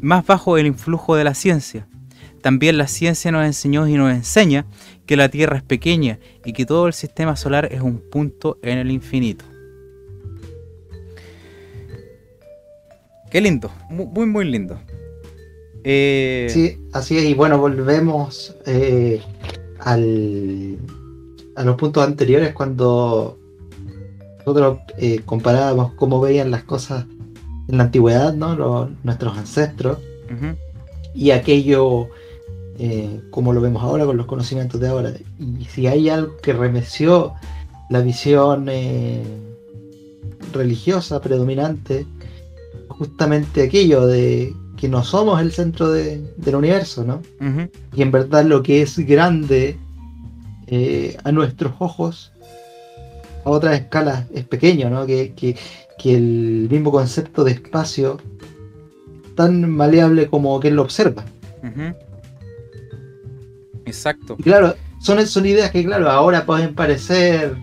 [0.00, 1.86] más bajo el influjo de la ciencia.
[2.42, 4.66] También la ciencia nos enseñó y nos enseña
[5.06, 8.78] que la Tierra es pequeña y que todo el sistema solar es un punto en
[8.78, 9.44] el infinito.
[13.30, 14.80] Qué lindo, muy, muy lindo.
[15.84, 19.22] Eh, sí, así es, y bueno, volvemos eh,
[19.78, 20.76] al,
[21.54, 23.38] a los puntos anteriores cuando
[24.46, 27.06] nosotros eh, comparábamos cómo veían las cosas
[27.68, 28.90] en la antigüedad, ¿no?
[29.02, 29.98] nuestros ancestros,
[31.14, 32.08] y aquello
[33.30, 35.12] como lo vemos ahora con los conocimientos de ahora.
[35.38, 37.32] Y si hay algo que remeció
[37.88, 38.68] la visión
[40.52, 42.06] religiosa predominante,
[42.88, 47.22] justamente aquello de que no somos el centro del universo, ¿no?
[47.94, 49.78] Y en verdad lo que es grande
[50.66, 52.32] eh, a nuestros ojos,
[53.44, 55.06] a otras escalas es pequeño, ¿no?
[55.06, 55.56] Que,
[56.04, 58.18] el mismo concepto de espacio
[59.36, 61.24] tan maleable como quien lo observa.
[63.86, 64.36] Exacto.
[64.36, 67.56] claro, son, son ideas que, claro, ahora pueden parecer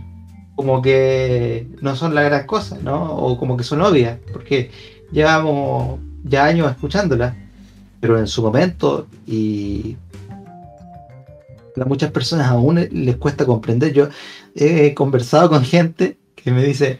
[0.55, 3.15] como que no son la gran cosa, ¿no?
[3.15, 4.71] O como que son obvias, porque
[5.11, 7.35] llevamos ya años escuchándola,
[7.99, 9.97] pero en su momento y
[11.79, 13.93] a muchas personas aún les cuesta comprender.
[13.93, 14.09] Yo
[14.55, 16.99] he conversado con gente que me dice,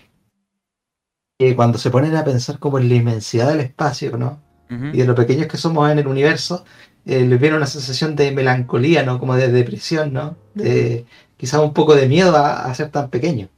[1.38, 4.40] que cuando se ponen a pensar como en la inmensidad del espacio, ¿no?
[4.70, 6.64] Y de lo pequeños que somos en el universo,
[7.06, 9.20] eh, les viene una sensación de melancolía, ¿no?
[9.20, 10.38] Como de depresión, ¿no?
[10.54, 13.50] De quizás un poco de miedo a, ser tan pequeño.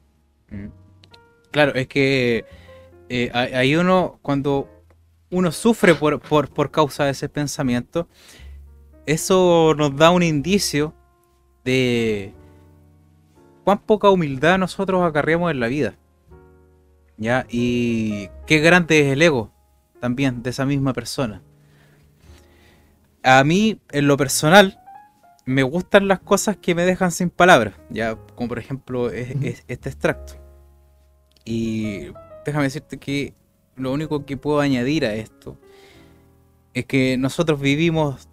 [1.51, 2.45] Claro, es que
[3.09, 4.69] eh, hay uno, cuando
[5.29, 8.07] uno sufre por, por, causa de ese pensamiento,
[9.05, 10.93] eso nos da un indicio
[11.65, 12.33] de
[13.64, 15.95] cuán poca humildad nosotros acarreamos en la vida.
[17.18, 17.45] ¿Ya?
[17.49, 19.51] Y qué grande es el ego
[19.99, 21.41] también de esa misma persona.
[23.24, 24.80] A mí, en lo personal,
[25.45, 30.34] me gustan las cosas que me dejan sin palabras, ya como por ejemplo este extracto.
[31.45, 32.07] Y
[32.45, 33.34] déjame decirte que
[33.76, 35.57] lo único que puedo añadir a esto
[36.74, 38.28] es que nosotros vivimos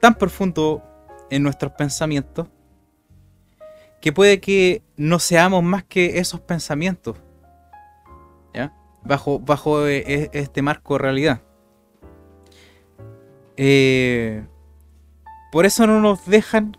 [0.00, 0.82] tan profundo
[1.30, 2.48] en nuestros pensamientos
[4.02, 7.16] que puede que no seamos más que esos pensamientos,
[8.52, 8.74] ¿ya?
[9.04, 11.42] Bajo, bajo e, e, este marco de realidad.
[13.56, 14.44] Eh,
[15.50, 16.76] por eso no nos dejan,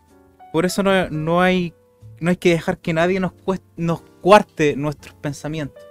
[0.52, 1.74] por eso no, hay,
[2.20, 5.82] no hay que dejar que nadie nos cuarte nuestros pensamientos.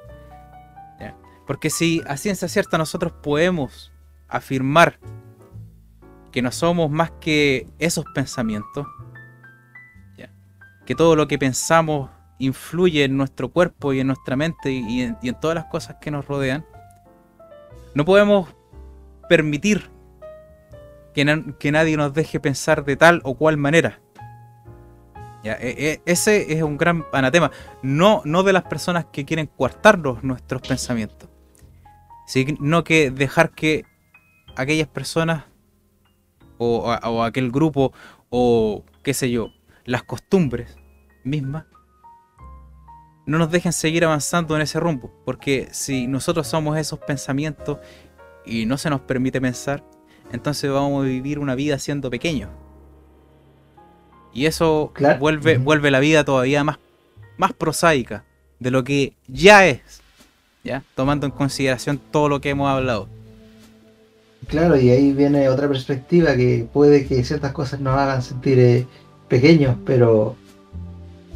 [1.47, 3.93] Porque si a ciencia cierta nosotros podemos
[4.29, 4.99] afirmar
[6.31, 8.87] que no somos más que esos pensamientos,
[10.93, 15.41] que todo lo que pensamos influye en nuestro cuerpo y en nuestra mente y en,
[15.41, 16.67] todas las cosas que nos rodean,
[17.95, 18.55] no podemos
[19.27, 19.89] permitir
[21.15, 21.25] que,
[21.73, 24.03] nadie nos deje pensar de tal o cual manera.
[25.43, 27.51] E, e, ese es un gran anatema.
[27.81, 31.31] No, no de las personas que quieren coartarnos nuestros pensamientos,
[32.27, 33.87] sino que dejar que
[34.57, 35.45] aquellas personas
[36.59, 37.95] o, o aquel grupo
[38.29, 39.55] o qué sé yo,
[39.87, 40.77] las costumbres
[41.25, 41.65] mismas,
[43.27, 45.13] no nos dejen seguir avanzando en ese rumbo.
[45.25, 47.79] Porque si nosotros somos esos pensamientos
[48.45, 49.85] y no se nos permite pensar,
[50.33, 52.51] entonces vamos a vivir una vida siendo pequeños.
[54.35, 56.79] Y eso vuelve, vuelve la vida todavía más,
[57.37, 58.25] más prosaica
[58.59, 60.01] de lo que ya es,
[60.65, 60.83] ¿ya?
[60.95, 63.09] tomando en consideración todo lo que hemos hablado.
[64.49, 68.87] Claro, y ahí viene otra perspectiva que puede que ciertas cosas nos hagan sentir eh,
[69.29, 70.37] pequeños, pero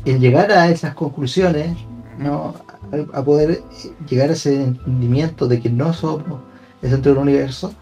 [0.07, 1.77] el llegar a esas conclusiones,
[2.19, 2.55] ¿no?
[3.13, 3.63] a, poder
[4.09, 6.41] llegar a ese entendimiento de que no somos
[6.81, 7.75] el centro del universo,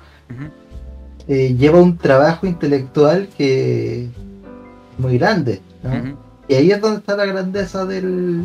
[1.29, 4.11] eh, lleva un trabajo intelectual que es
[4.99, 5.61] muy grande.
[6.49, 8.45] Y ahí es donde está la grandeza del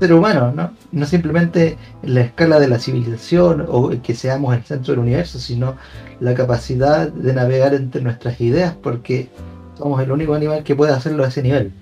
[0.00, 0.70] ser humano, ¿no?
[0.92, 5.38] No simplemente en la escala de la civilización o que seamos el centro del universo,
[5.38, 5.76] sino
[6.20, 9.28] la capacidad de navegar entre nuestras ideas, porque
[9.76, 11.72] somos el único animal que puede hacerlo a ese nivel.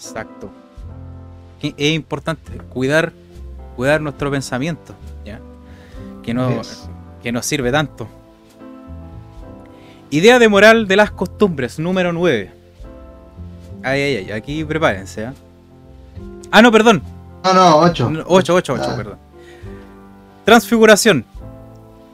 [0.00, 0.50] Exacto.
[1.60, 3.12] Es importante cuidar,
[3.76, 4.94] cuidar nuestro pensamiento,
[5.26, 5.40] ¿ya?
[6.22, 6.62] Que, no,
[7.22, 8.08] que nos sirve tanto.
[10.08, 12.50] Idea de moral de las costumbres, número 9.
[13.82, 15.24] Ay, ay, ay, aquí prepárense.
[15.24, 15.32] ¿eh?
[16.50, 17.02] Ah, no, perdón.
[17.44, 18.24] No, no, 8.
[18.26, 19.18] 8, 8, 8, perdón.
[20.46, 21.26] Transfiguración.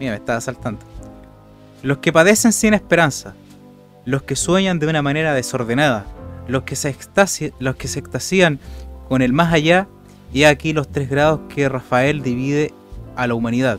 [0.00, 0.80] Mira, me estaba saltando.
[1.84, 3.34] Los que padecen sin esperanza,
[4.04, 6.04] los que sueñan de una manera desordenada,
[6.48, 6.94] los que se,
[7.58, 8.58] los que se extasían
[9.08, 9.88] con el más allá,
[10.32, 12.72] y aquí los tres grados que Rafael divide
[13.14, 13.78] a la humanidad.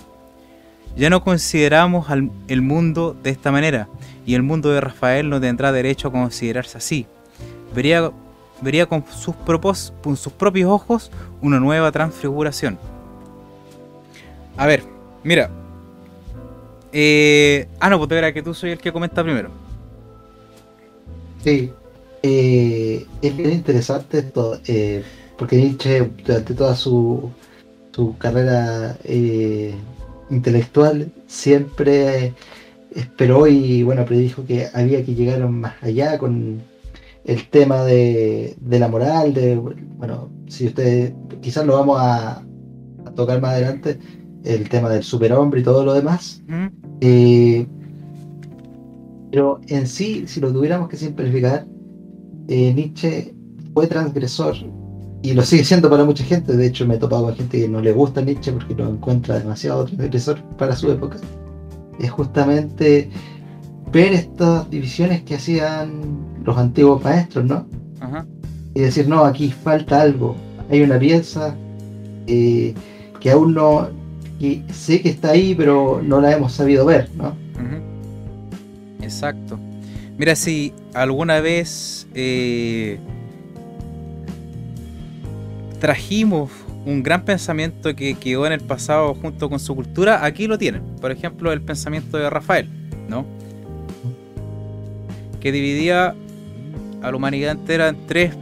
[0.96, 3.88] Ya no consideramos al, el mundo de esta manera,
[4.26, 7.06] y el mundo de Rafael no tendrá derecho a considerarse así.
[7.76, 8.12] Vería,
[8.62, 9.36] vería con, sus
[10.02, 11.12] con sus propios ojos
[11.42, 12.78] una nueva transfiguración.
[14.58, 14.84] A ver,
[15.24, 15.50] mira.
[16.92, 19.52] Eh, ah, no, pues te verá que tú soy el que comenta primero.
[21.44, 21.72] Sí.
[22.30, 25.02] Eh, es bien interesante esto, eh,
[25.38, 27.32] porque Nietzsche durante toda su,
[27.94, 29.74] su carrera eh,
[30.30, 32.34] intelectual siempre
[32.94, 36.62] esperó y bueno, predijo que había que llegar más allá con
[37.24, 42.44] el tema de, la moral, de bueno, si ustedes quizás lo vamos a,
[43.16, 44.00] tocar más adelante,
[44.44, 46.44] el tema del superhombre y todo lo demás.
[47.00, 47.66] Eh,
[49.32, 51.66] pero en sí, si lo tuviéramos que simplificar,
[52.48, 53.34] eh, Nietzsche
[53.74, 54.56] fue transgresor
[55.22, 56.56] y lo sigue siendo para mucha gente.
[56.56, 59.40] De hecho, me he topado con gente que no le gusta Nietzsche porque lo encuentra
[59.40, 61.18] demasiado transgresor para su época.
[62.00, 63.10] Es justamente
[63.92, 66.02] ver estas divisiones que hacían
[66.44, 67.66] los antiguos maestros, ¿no?
[68.74, 70.36] Y decir, no, aquí falta algo.
[70.70, 71.56] Hay una pieza
[72.28, 72.74] eh,
[73.20, 73.90] que aún no.
[74.40, 77.36] Que sé que está ahí, pero no la hemos sabido ver, ¿no?
[79.02, 79.58] Exacto.
[80.18, 83.00] Mira, si alguna vez eh,
[85.80, 86.52] trajimos
[86.86, 90.84] un gran pensamiento que quedó en el pasado junto con su cultura, aquí lo tienen.
[91.00, 92.70] Por ejemplo, el pensamiento de Rafael,
[93.08, 93.26] ¿no?
[95.40, 96.16] Que dividía
[97.04, 98.34] a la humanidad entera en tres,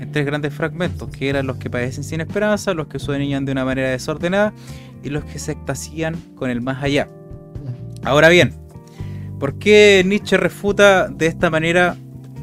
[0.00, 3.52] en tres grandes fragmentos, que eran los que padecen sin esperanza, los que sueñan de
[3.52, 4.52] una manera desordenada
[5.04, 7.08] y los que se extasían con el más allá.
[8.02, 8.54] Ahora bien,
[9.38, 11.96] ¿por qué Nietzsche refuta de esta manera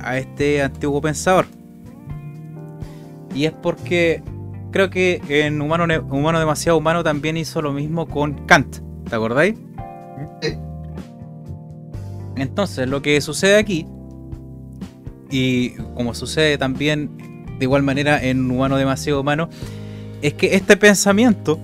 [0.08, 1.46] a este antiguo pensador?
[3.36, 4.24] Y es porque
[4.72, 8.78] creo que en Humano, Humano Demasiado Humano también hizo lo mismo con Kant.
[9.10, 9.56] ¿Te acordáis?
[12.36, 13.86] Entonces, lo que sucede aquí,
[15.30, 19.50] y como sucede también de igual manera en Humano Demasiado Humano,
[20.22, 21.60] es que este pensamiento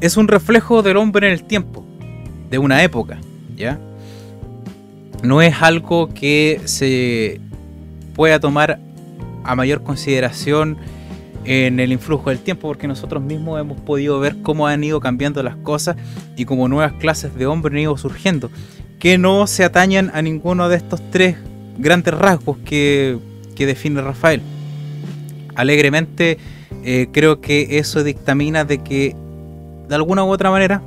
[0.00, 1.84] es un reflejo del hombre en el tiempo,
[2.50, 3.18] de una época,
[3.56, 3.78] ¿ya?
[5.22, 7.40] No es algo que se
[8.14, 8.78] pueda tomar
[9.44, 10.76] a mayor consideración
[11.44, 15.42] en el influjo del tiempo, porque nosotros mismos hemos podido ver cómo han ido cambiando
[15.42, 15.96] las cosas
[16.36, 18.50] y cómo nuevas clases de hombres han ido surgiendo,
[18.98, 21.36] que no se atañan a ninguno de estos tres
[21.78, 23.18] grandes rasgos que,
[23.56, 24.42] define Rafael.
[25.54, 26.38] Alegremente
[26.84, 29.16] eh, creo que eso dictamina de que
[29.88, 30.82] de alguna u otra manera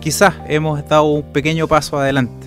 [0.00, 2.43] quizás hemos dado un pequeño paso adelante.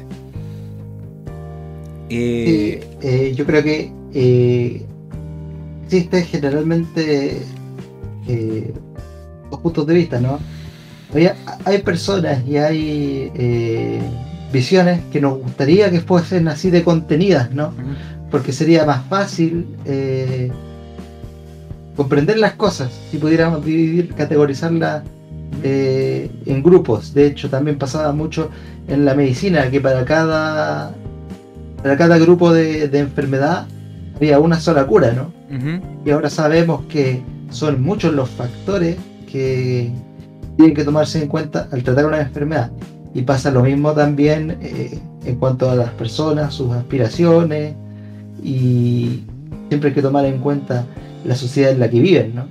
[2.10, 3.91] Eh, eh, yo creo que
[5.88, 7.41] existe generalmente
[8.28, 8.74] eh,
[9.49, 10.39] dos puntos de vista, ¿no?
[11.64, 14.01] Hay, personas y hay eh,
[14.51, 17.74] visiones que nos gustaría que fuesen así de contenidas, ¿no?
[18.30, 20.51] Porque sería más fácil eh,
[21.95, 25.03] comprender las cosas si pudiéramos dividir, categorizarlas
[25.64, 27.14] en grupos.
[27.14, 28.49] De hecho, también pasaba mucho
[28.89, 30.93] en la medicina que para cada,
[31.82, 33.68] para cada grupo de, de enfermedad
[34.16, 35.32] había una sola cura, ¿no?
[36.06, 38.98] Y ahora sabemos que son muchos los factores
[39.32, 39.92] que
[40.58, 42.72] tienen que tomarse en cuenta al tratar una enfermedad.
[43.14, 47.76] Y pasa lo mismo también eh, en cuanto a las personas, sus aspiraciones,
[48.44, 49.24] y
[49.70, 50.86] siempre hay que tomar en cuenta
[51.24, 52.48] la sociedad en la que viven, ¿no?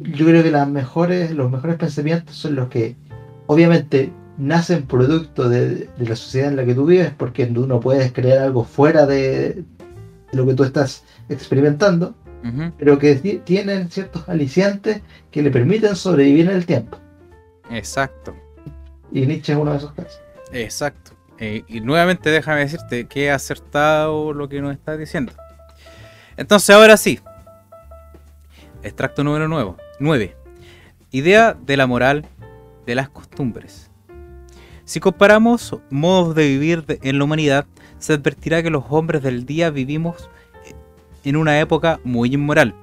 [0.00, 2.96] yo creo que las mejores, los mejores pensamientos son los que
[3.46, 7.80] obviamente nacen producto de, de, la sociedad en la que tú vives, porque tú no
[7.80, 9.64] puedes crear algo fuera de,
[10.32, 12.14] lo que tú estás experimentando,
[12.76, 13.14] pero que
[13.44, 16.98] tienen ciertos aliciantes que le permiten sobrevivir en el tiempo.
[17.70, 18.34] Exacto.
[19.12, 20.20] Y Nietzsche es uno de esos casos.
[20.52, 21.12] Exacto.
[21.38, 25.32] Eh, y nuevamente déjame decirte que he acertado lo que nos estás diciendo.
[26.36, 27.20] Entonces ahora sí.
[28.82, 29.74] Extracto número 9.
[30.00, 30.36] 9.
[31.12, 32.26] Idea de la moral
[32.86, 33.81] de las costumbres.
[34.84, 37.66] Si comparamos modos de vivir en la humanidad,
[37.98, 40.28] se advertirá que los hombres del día vivimos
[41.24, 42.74] en una época muy inmoral.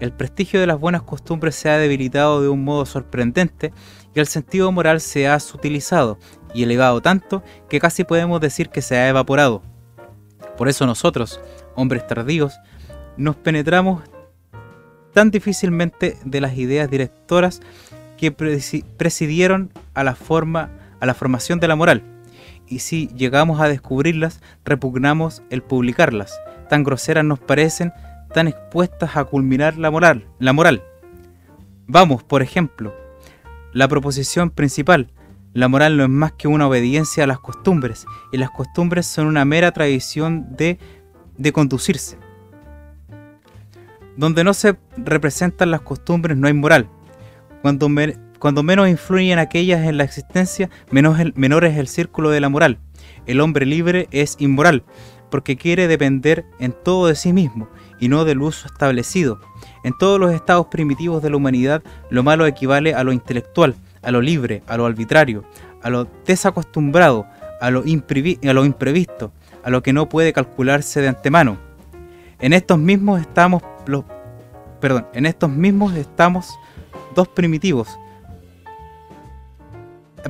[0.00, 3.72] El prestigio de las buenas costumbres se ha debilitado de un modo sorprendente
[4.14, 6.18] y el sentido moral se ha sutilizado
[6.52, 9.62] y elevado tanto que casi podemos decir que se ha evaporado.
[10.56, 11.40] Por eso nosotros,
[11.76, 12.58] hombres tardíos,
[13.16, 14.02] nos penetramos
[15.12, 17.60] tan difícilmente de las ideas directoras
[18.18, 20.70] que presidieron a la, forma,
[21.00, 22.02] a la formación de la moral
[22.68, 26.38] y si llegamos a descubrirlas, repugnamos el publicarlas.
[26.68, 27.92] Tan groseras nos parecen,
[28.32, 30.26] tan expuestas a culminar la moral.
[30.38, 30.82] La moral.
[31.86, 32.94] Vamos, por ejemplo,
[33.72, 35.12] la proposición principal.
[35.52, 39.26] La moral no es más que una obediencia a las costumbres, y las costumbres son
[39.26, 40.78] una mera tradición de,
[41.38, 42.18] de conducirse.
[44.16, 46.88] Donde no se representan las costumbres no hay moral.
[47.62, 52.48] Cuando, me, cuando menos influyen aquellas en la existencia, menor es el círculo de la
[52.48, 52.78] moral.
[53.26, 54.84] El hombre libre es inmoral,
[55.30, 57.68] porque quiere depender en todo de sí mismo
[57.98, 59.40] y no del uso establecido.
[59.84, 64.10] En todos los estados primitivos de la humanidad, lo malo equivale a lo intelectual, a
[64.10, 65.44] lo libre, a lo arbitrario,
[65.82, 67.26] a lo desacostumbrado,
[67.60, 69.32] a lo, a lo imprevisto,
[69.62, 71.58] a lo que no puede calcularse de antemano.
[72.38, 73.62] En estos mismos estamos
[74.80, 76.58] perdón, en estos mismos estamos
[77.14, 77.98] dos primitivos,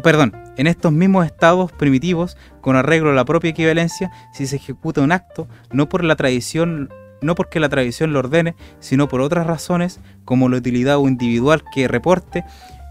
[0.02, 5.00] perdón, en estos mismos estados primitivos, con arreglo a la propia equivalencia, si se ejecuta
[5.00, 6.90] un acto, no por la tradición,
[7.20, 11.62] no porque la tradición lo ordene, sino por otras razones, como la utilidad o individual
[11.74, 12.44] que reporte,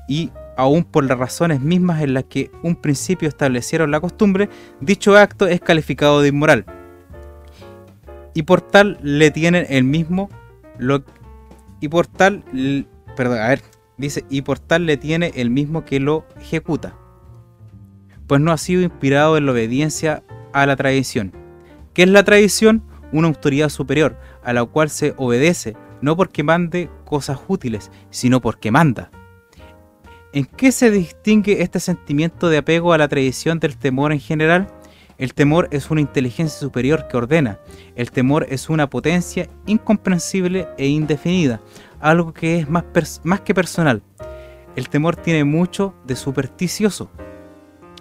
[0.08, 4.50] y aún por las razones mismas en las que un principio establecieron la costumbre,
[4.80, 6.66] dicho acto es calificado de inmoral.
[8.34, 10.30] Y por tal le tienen el mismo
[10.78, 11.04] lo,
[11.80, 12.44] y por tal
[13.16, 13.62] perdón, a ver,
[13.98, 16.96] Dice, y por tal le tiene el mismo que lo ejecuta,
[18.28, 20.24] pues no ha sido inspirado en la obediencia
[20.54, 21.32] a la tradición.
[21.94, 22.84] ¿Qué es la tradición?
[23.12, 28.72] Una autoridad superior, a la cual se obedece, no porque mande cosas útiles, sino porque
[28.72, 29.12] manda.
[30.34, 34.68] ¿En qué se distingue este sentimiento de apego a la tradición del temor en general?
[35.18, 37.60] El temor es una inteligencia superior que ordena.
[37.96, 41.62] El temor es una potencia incomprensible e indefinida,
[42.06, 42.84] algo que es más,
[43.44, 44.04] que personal.
[44.76, 47.10] El temor tiene mucho de supersticioso.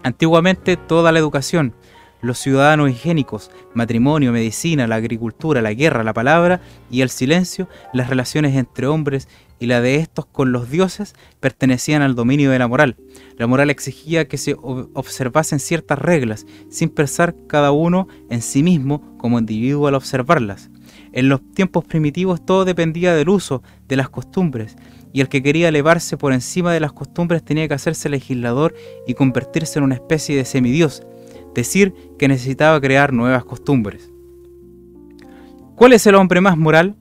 [0.03, 1.75] Antiguamente toda la educación,
[2.21, 8.11] los ciudadanos higiénicos, matrimonio, medicina, la agricultura, la guerra, la palabra y el silencio, las
[8.11, 9.27] relaciones entre hombres
[9.59, 12.97] y la de estos con los dioses pertenecían al dominio de la moral.
[13.39, 19.17] La moral exigía que se observasen ciertas reglas, sin pensar cada uno en sí mismo
[19.17, 20.69] como individuo al observarlas.
[21.15, 24.77] En los tiempos primitivos todo dependía del uso de las costumbres,
[25.13, 28.75] y el que quería elevarse por encima de las costumbres tenía que hacerse legislador
[29.07, 31.05] y convertirse en una especie de semidios,
[31.55, 34.11] decir que necesitaba crear nuevas costumbres.
[35.77, 36.97] ¿Cuál es el hombre más moral?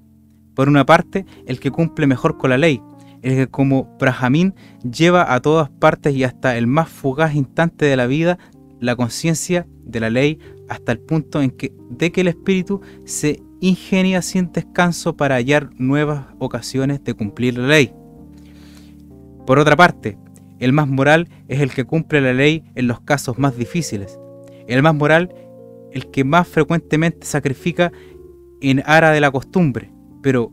[0.53, 2.83] Por una parte, el que cumple mejor con la ley,
[3.23, 4.53] el que como Brahmin
[4.83, 8.37] lleva a todas partes y hasta el más fugaz instante de la vida
[8.79, 10.37] la conciencia de la ley
[10.69, 15.69] hasta el punto en que de que el espíritu se ingenia sin descanso para hallar
[15.77, 17.93] nuevas ocasiones de cumplir la ley.
[19.47, 20.17] Por otra parte,
[20.59, 24.19] el más moral es el que cumple la ley en los casos más difíciles.
[24.67, 25.33] El más moral,
[25.93, 27.93] el que más frecuentemente sacrifica
[28.59, 30.51] en ara de la costumbre, pero,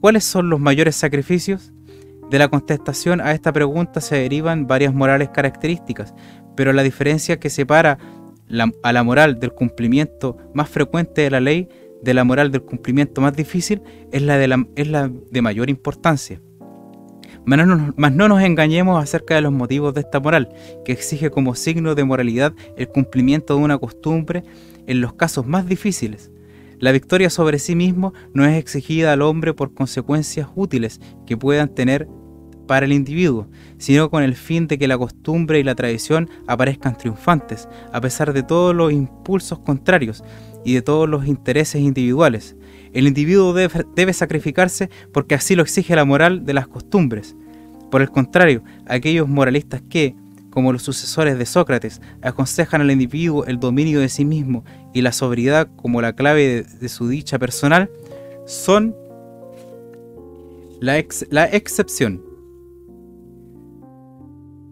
[0.00, 1.74] ¿cuáles son los mayores sacrificios?
[2.30, 6.14] De la contestación a esta pregunta se derivan varias morales características,
[6.56, 7.98] pero la diferencia que separa
[8.82, 11.68] a la moral del cumplimiento más frecuente de la ley
[12.02, 13.82] de la moral del cumplimiento más difícil
[14.12, 16.40] es la de, mayor importancia.
[17.44, 20.48] Mas no nos engañemos acerca de los motivos de esta moral,
[20.84, 24.42] que exige como signo de moralidad el cumplimiento de una costumbre
[24.86, 26.32] en los casos más difíciles,
[26.78, 31.74] la victoria sobre sí mismo no es exigida al hombre por consecuencias útiles que puedan
[31.74, 32.06] tener
[32.66, 36.98] para el individuo, sino con el fin de que la costumbre y la tradición aparezcan
[36.98, 40.22] triunfantes, a pesar de todos los impulsos contrarios
[40.66, 42.56] y de todos los intereses individuales.
[42.92, 47.36] El individuo debe, sacrificarse porque así lo exige la moral de las costumbres.
[47.88, 50.16] Por el contrario, aquellos moralistas que,
[50.50, 55.12] como los sucesores de Sócrates, aconsejan al individuo el dominio de sí mismo y la
[55.12, 57.88] sobriedad como la clave de, su dicha personal,
[58.44, 58.96] son
[60.80, 61.00] la,
[61.30, 62.25] la excepción.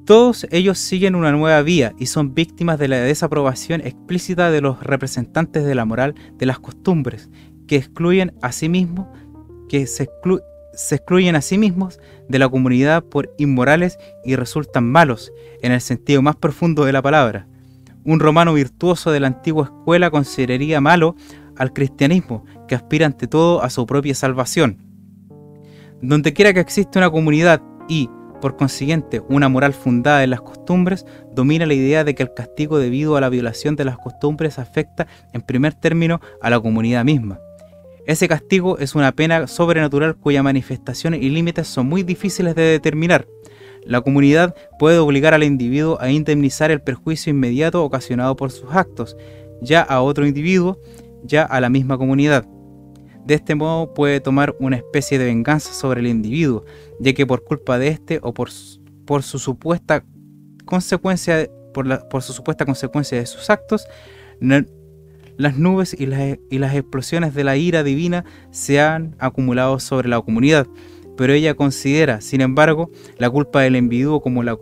[0.05, 4.83] Todos ellos siguen una nueva vía y son víctimas de la desaprobación explícita de los
[4.83, 7.31] representantes de la moral de las costumbres,
[7.67, 9.07] que excluyen a sí mismos,
[9.67, 10.11] que se,
[10.75, 13.97] se excluyen a sí mismos de la comunidad por inmorales
[14.27, 15.33] y resultan malos,
[15.63, 17.49] en el sentido más profundo de la palabra.
[18.05, 21.17] Un romano virtuoso de la antigua escuela consideraría malo
[21.57, 24.79] al cristianismo, que aspira ante todo a su propia salvación.
[26.03, 28.11] Donde quiera que existe una comunidad y,
[28.45, 32.79] por consiguiente, una moral fundada en las costumbres, domina la idea de que el castigo
[32.79, 37.41] debido a la violación de las costumbres afecta en primer término a la comunidad misma.
[38.07, 43.27] Ese castigo es una pena sobrenatural cuya manifestación y límites son muy difíciles de determinar.
[43.87, 49.17] La comunidad puede obligar al individuo a indemnizar el perjuicio inmediato ocasionado por sus actos,
[49.63, 50.79] ya a otro individuo,
[51.23, 52.45] ya a la misma comunidad.
[53.25, 56.65] De este modo puede tomar una especie de venganza sobre el individuo,
[57.01, 58.51] ya que por culpa de este o por,
[59.07, 60.05] por su supuesta
[60.65, 63.87] consecuencia por, su supuesta consecuencia de sus actos,
[64.41, 70.67] las nubes y las, explosiones de la ira divina se han acumulado sobre la comunidad,
[71.17, 74.57] pero ella considera, sin embargo, la culpa del individuo como la,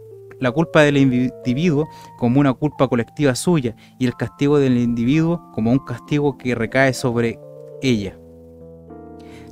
[0.52, 1.88] culpa del individuo
[2.18, 6.94] como una culpa colectiva suya y el castigo del individuo como un castigo que recae
[6.94, 7.38] sobre
[7.82, 8.18] ella.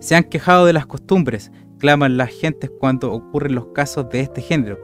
[0.01, 4.42] Se han quejado de las costumbres, claman las gentes cuando ocurren los casos de este
[4.42, 4.78] género.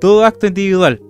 [0.00, 1.02] Todo acto individual,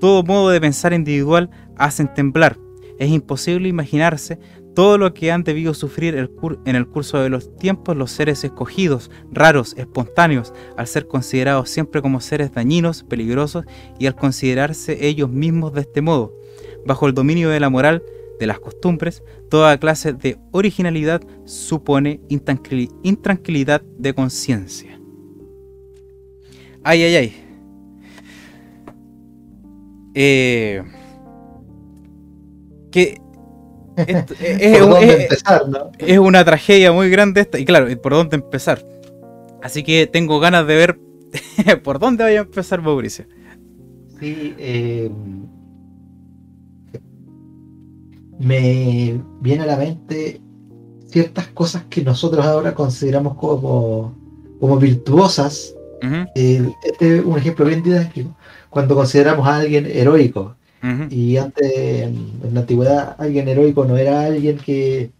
[0.00, 2.58] todo modo de pensar individual hacen temblar,
[2.98, 4.38] es imposible imaginarse
[4.74, 9.10] todo lo que han debido sufrir en el curso de los tiempos los seres escogidos,
[9.32, 13.64] raros, espontáneos, al ser considerados siempre como seres dañinos, peligrosos
[13.98, 16.32] y al considerarse ellos mismos de este modo.
[16.86, 18.04] Bajo el dominio de la moral,
[18.38, 24.98] de las costumbres, toda clase de originalidad supone intranquilidad de conciencia.
[26.84, 27.44] Ay, ay, ay.
[30.14, 30.82] Eh,
[32.90, 33.20] que
[35.98, 37.58] es, una tragedia muy grande esta.
[37.58, 38.84] Y claro, ¿por dónde empezar?
[39.62, 40.98] Así que tengo ganas de ver
[41.82, 43.26] por dónde vaya a empezar Mauricio.
[44.20, 45.10] Sí, eh,
[48.38, 50.40] me viene a la mente
[51.08, 54.14] ciertas cosas que nosotros ahora consideramos como,
[54.60, 55.74] como virtuosas.
[56.34, 58.36] este es un ejemplo bien didáctico.
[58.70, 60.54] Cuando consideramos a alguien heroico,
[61.10, 65.10] y antes en, la antigüedad alguien heroico no era alguien que,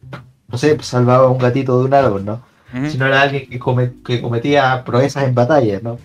[0.46, 2.42] no sé, salvaba un gatito de un árbol, ¿no?
[2.88, 3.58] Sino era alguien que,
[4.04, 5.98] que cometía proezas en batalla, ¿no?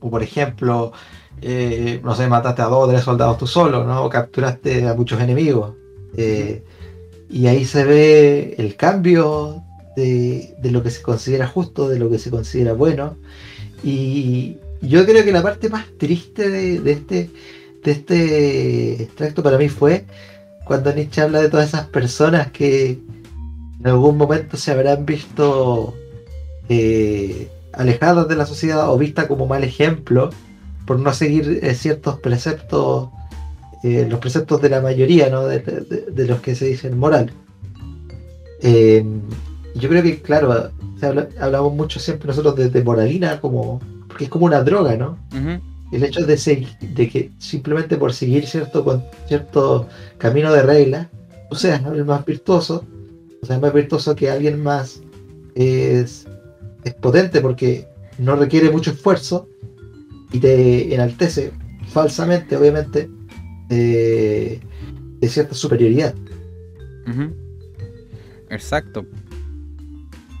[0.00, 0.92] O por ejemplo,
[1.44, 4.04] eh, no sé, mataste a dos o tres soldados tú solo, ¿no?
[4.04, 5.74] O capturaste a muchos enemigos.
[6.16, 6.62] Eh,
[7.28, 9.62] y ahí se ve el cambio
[9.96, 13.16] de, lo que se considera justo, de lo que se considera bueno.
[13.82, 17.30] Y yo creo que la parte más triste de, este,
[17.82, 20.04] de este extracto para mí fue
[20.64, 23.00] cuando Nietzsche habla de todas esas personas que
[23.80, 25.94] en algún momento se habrán visto
[26.68, 30.30] eh, alejadas de la sociedad o vistas como mal ejemplo
[30.92, 33.08] por no seguir eh, ciertos preceptos
[33.82, 35.46] eh, los preceptos de la mayoría, ¿no?
[35.46, 37.32] de, los que se dicen moral.
[38.60, 39.02] Eh,
[39.74, 40.70] yo creo que, claro,
[41.40, 45.16] hablamos mucho siempre nosotros de, moralina, como, porque es como una droga, ¿no?
[45.92, 49.88] El hecho de, de que simplemente por seguir cierto, con cierto
[50.18, 51.08] camino de regla,
[51.50, 52.84] o sea, el más virtuoso,
[53.42, 55.00] o sea, más virtuoso que alguien más
[55.54, 56.26] es,
[56.84, 57.88] es potente porque
[58.18, 59.48] no requiere mucho esfuerzo
[60.32, 61.52] y te enaltece
[61.88, 63.08] falsamente, obviamente,
[63.68, 64.60] de,
[65.28, 66.14] cierta superioridad.
[68.50, 69.06] Exacto.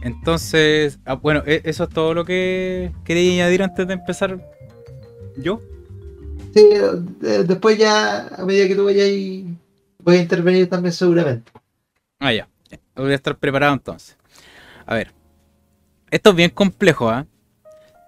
[0.02, 4.50] Entonces, ah, bueno, e, eso es todo lo que quería añadir antes de empezar
[5.36, 5.60] yo.
[6.52, 6.68] Sí,
[7.20, 9.56] después ya, a medida que tú vayas ahí,
[10.02, 11.50] voy a intervenir también seguramente.
[12.18, 12.48] Ah, ya.
[12.94, 14.16] Voy a estar preparado entonces.
[14.84, 15.12] A ver.
[16.10, 17.26] Esto es bien complejo, ¿ah?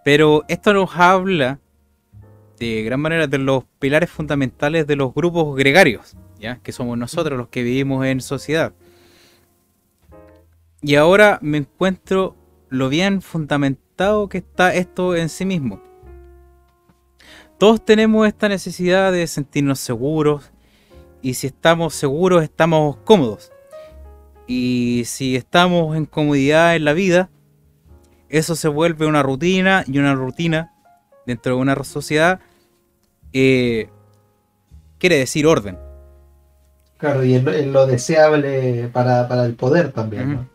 [0.04, 1.58] Pero esto nos habla
[2.58, 6.60] de gran manera de los pilares fundamentales de los grupos gregarios, ¿ya?
[6.62, 8.72] que somos nosotros los que vivimos en sociedad.
[10.82, 12.36] Y ahora me encuentro
[12.68, 15.80] lo bien fundamentado que está esto en sí mismo.
[17.58, 20.52] Todos tenemos esta necesidad de sentirnos seguros
[21.22, 23.50] y si estamos seguros estamos cómodos.
[24.46, 27.30] Y si estamos en comodidad en la vida,
[28.28, 30.73] eso se vuelve una rutina y una rutina
[31.26, 32.40] dentro de una sociedad,
[33.32, 33.88] eh,
[34.98, 35.78] quiere decir orden.
[36.98, 40.48] Claro, y es lo, deseable para, el poder también.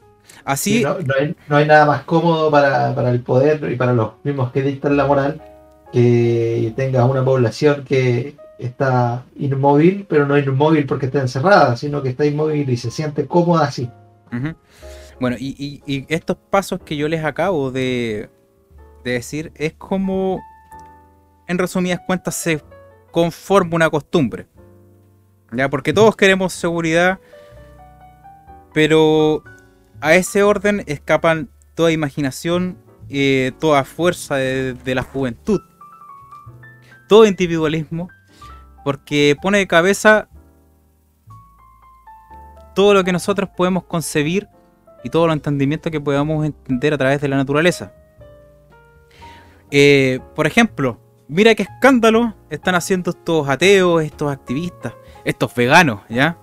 [0.45, 0.84] Así.
[0.84, 5.05] No, hay, nada más cómodo para, el poder y para los mismos que dictan la
[5.05, 5.41] moral
[5.91, 12.09] que tengas una población que está inmóvil, pero no inmóvil porque está encerrada, sino que
[12.09, 13.89] está inmóvil y se siente cómoda así.
[15.20, 18.30] Bueno, y, estos pasos que yo les acabo de,
[19.03, 20.39] de decir es como
[21.50, 22.64] en resumidas cuentas, se
[23.12, 24.47] conforma una costumbre.
[25.52, 25.68] ¿Ya?
[25.68, 27.20] Porque todos queremos seguridad,
[28.72, 29.43] pero
[30.00, 32.78] a ese orden escapan toda imaginación,
[33.10, 35.60] eh, toda fuerza de, la juventud,
[37.08, 38.10] todo individualismo,
[38.84, 40.30] porque pone de cabeza
[42.76, 44.47] todo lo que nosotros podemos concebir
[45.04, 47.91] y todo el entendimiento que podamos entender a través de la naturaleza.
[49.72, 54.93] Eh, por ejemplo, mira qué escándalo están haciendo estos ateos, estos activistas,
[55.24, 56.37] estos veganos, ¿ya?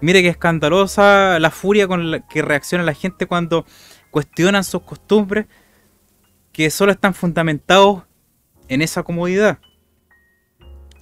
[0.00, 3.66] Mira qué escandalosa la furia con la que reacciona la gente cuando
[4.10, 5.46] cuestionan sus costumbres
[6.52, 8.04] que solo están fundamentados
[8.68, 9.58] en esa comodidad.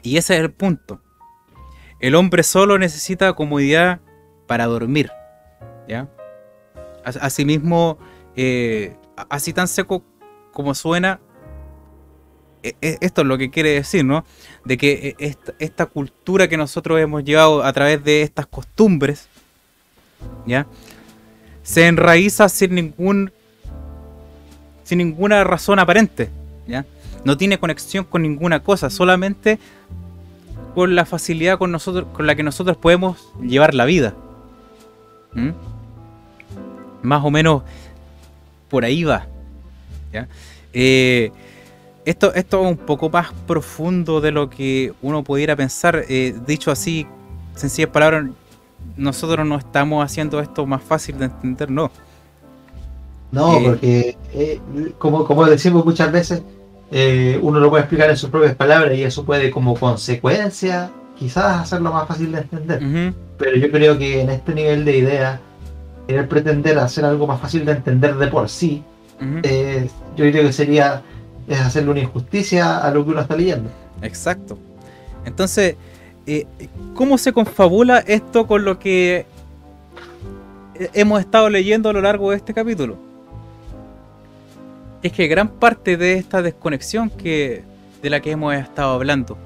[0.03, 1.01] Y ese es el punto.
[2.01, 4.01] El hombre solo necesita comodidad
[4.47, 5.11] para dormir.
[5.87, 6.09] ¿ya?
[7.05, 7.99] Asimismo,
[8.35, 8.97] eh,
[9.31, 10.05] así tan seco
[10.53, 11.21] como suena,
[12.63, 14.25] esto es lo que quiere decir, ¿no?
[14.65, 19.29] De que e, esta, cultura que nosotros hemos llevado a través de estas costumbres,
[20.47, 20.67] ¿ya?
[21.63, 23.33] Se enraiza sin ningún
[24.85, 26.31] sin ninguna razón aparente,
[26.67, 26.87] ¿ya?
[27.25, 29.59] No tiene conexión con ninguna cosa, solamente
[30.75, 34.15] con la facilidad con nosotros con la que nosotros podemos llevar la vida.
[37.03, 37.63] Más o menos
[38.69, 39.27] por ahí va,
[40.13, 40.29] ¿ya?
[40.73, 41.31] Eh,
[42.11, 46.05] esto, esto es un poco más profundo de lo que uno pudiera pensar.
[46.09, 47.07] Eh, dicho así,
[47.55, 48.27] sencillas palabras,
[48.97, 51.91] nosotros no estamos haciendo esto más fácil de entender, no.
[53.31, 54.61] No, eh, porque eh,
[54.97, 56.43] como, como decimos muchas veces,
[57.43, 61.93] uno lo puede explicar en sus propias palabras y eso puede como consecuencia quizás hacerlo
[61.93, 63.15] más fácil de entender.
[63.37, 65.41] Pero yo creo que en este nivel de idea,
[66.07, 68.83] querer pretender hacer algo más fácil de entender de por sí,
[69.21, 71.03] yo creo que sería
[71.49, 73.71] es hacerle una injusticia a lo que uno está leyendo.
[74.03, 74.59] Exacto.
[75.25, 75.77] Entonces,
[76.27, 76.47] eh,
[76.95, 79.27] ¿cómo se confabula esto con lo que
[80.95, 82.97] hemos estado leyendo a lo largo de este capítulo.
[85.03, 87.63] Es que gran parte de esta desconexión que,
[88.03, 89.39] de la que hemos estado hablando,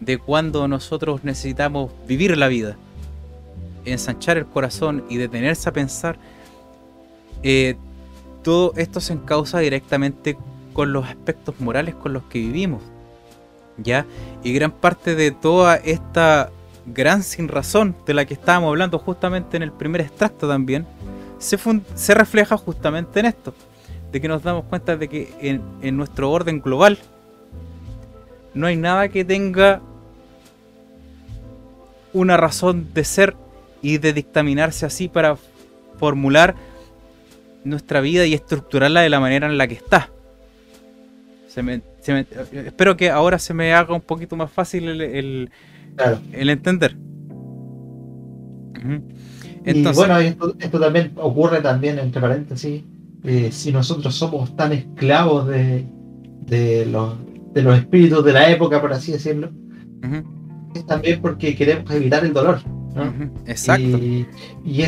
[0.00, 2.76] de cuando nosotros necesitamos vivir la vida,
[3.84, 6.16] ensanchar el corazón y detenerse a pensar,
[7.42, 7.76] eh,
[8.42, 10.36] todo esto se encausa directamente
[10.72, 12.82] con los aspectos morales con los que vivimos.
[13.78, 14.06] ¿Ya?
[14.42, 16.50] Y gran parte de toda esta
[16.86, 20.86] gran sin razón de la que estábamos hablando justamente en el primer extracto también,
[21.38, 21.58] se,
[21.94, 23.54] se refleja justamente en esto,
[24.10, 26.98] de que nos damos cuenta de que en, en nuestro orden global
[28.54, 29.80] no hay nada que tenga
[32.12, 33.36] una razón de ser
[33.80, 35.36] y de dictaminarse así para
[35.98, 36.54] formular
[37.64, 40.10] nuestra vida y estructurarla de la manera en la que está.
[41.56, 45.50] Espero que ahora se me haga un poquito más fácil el,
[46.32, 46.96] el, entender.
[49.64, 52.82] Entonces, y bueno, esto, también ocurre también, entre paréntesis,
[53.24, 55.86] eh, si nosotros somos tan esclavos de,
[56.46, 57.14] de, los,
[57.52, 59.50] de los espíritus de la época, por así decirlo,
[60.74, 62.60] es también porque queremos evitar el dolor.
[63.46, 63.98] Exacto.
[63.98, 64.26] Y,
[64.64, 64.82] y,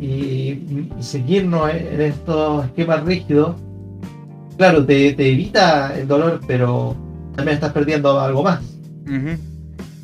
[0.00, 3.56] y, seguirnos en estos esquemas rígidos,
[4.56, 6.96] claro, te, evita el dolor, pero
[7.36, 8.60] también estás perdiendo algo más.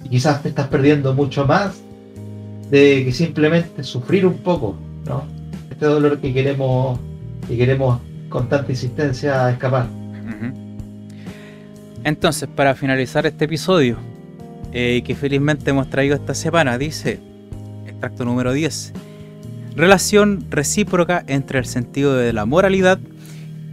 [0.04, 1.80] Y quizás te estás perdiendo mucho más
[2.70, 5.24] de que simplemente sufrir un poco, ¿no?
[5.70, 6.98] Este dolor que queremos,
[7.48, 9.86] que queremos con tanta insistencia escapar.
[12.02, 13.98] Entonces, para finalizar este episodio,
[14.72, 17.18] eh, que felizmente hemos traído esta semana, dice,
[17.86, 18.94] extracto número 10,
[19.76, 22.98] relación recíproca entre el sentido de la moralidad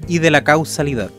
[0.07, 1.11] y de la causalidad.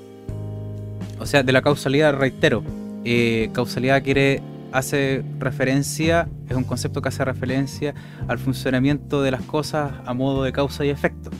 [1.18, 2.62] O sea, de la causalidad, reitero,
[3.04, 4.42] eh, causalidad quiere,
[4.72, 7.94] hace referencia, es un concepto que hace referencia
[8.28, 11.30] al funcionamiento de las cosas a modo de causa y efecto.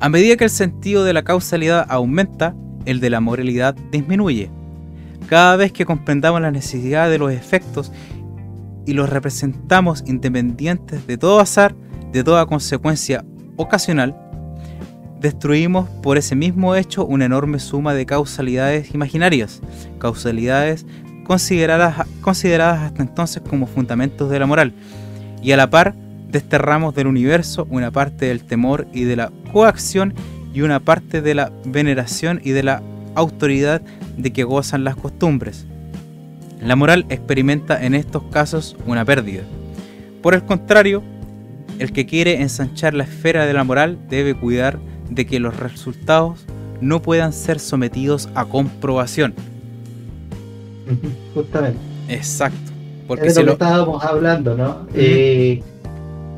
[0.00, 2.54] A medida que el sentido de la causalidad aumenta,
[2.86, 4.50] el de la moralidad disminuye.
[5.28, 7.92] Cada vez que comprendamos la necesidad de los efectos
[8.86, 11.74] y los representamos independientes de todo azar,
[12.12, 13.24] de toda consecuencia
[13.56, 14.16] ocasional,
[15.20, 19.60] destruimos por ese mismo hecho una enorme suma de causalidades imaginarias,
[19.98, 20.86] causalidades
[21.24, 24.72] consideradas, consideradas hasta entonces como fundamentos de la moral,
[25.42, 25.94] y a la par
[26.28, 30.14] desterramos del universo una parte del temor y de la coacción
[30.54, 32.82] y una parte de la veneración y de la
[33.14, 33.82] autoridad
[34.16, 35.66] de que gozan las costumbres.
[36.60, 39.42] La moral experimenta en estos casos una pérdida.
[40.22, 41.02] Por el contrario,
[41.78, 44.78] el que quiere ensanchar la esfera de la moral debe cuidar
[45.10, 46.44] de que los resultados
[46.80, 49.34] no puedan ser sometidos a comprobación.
[51.34, 51.78] Justamente.
[52.08, 52.70] Exacto.
[53.06, 54.86] Porque es lo que estábamos hablando, ¿no?
[54.94, 55.62] Eh,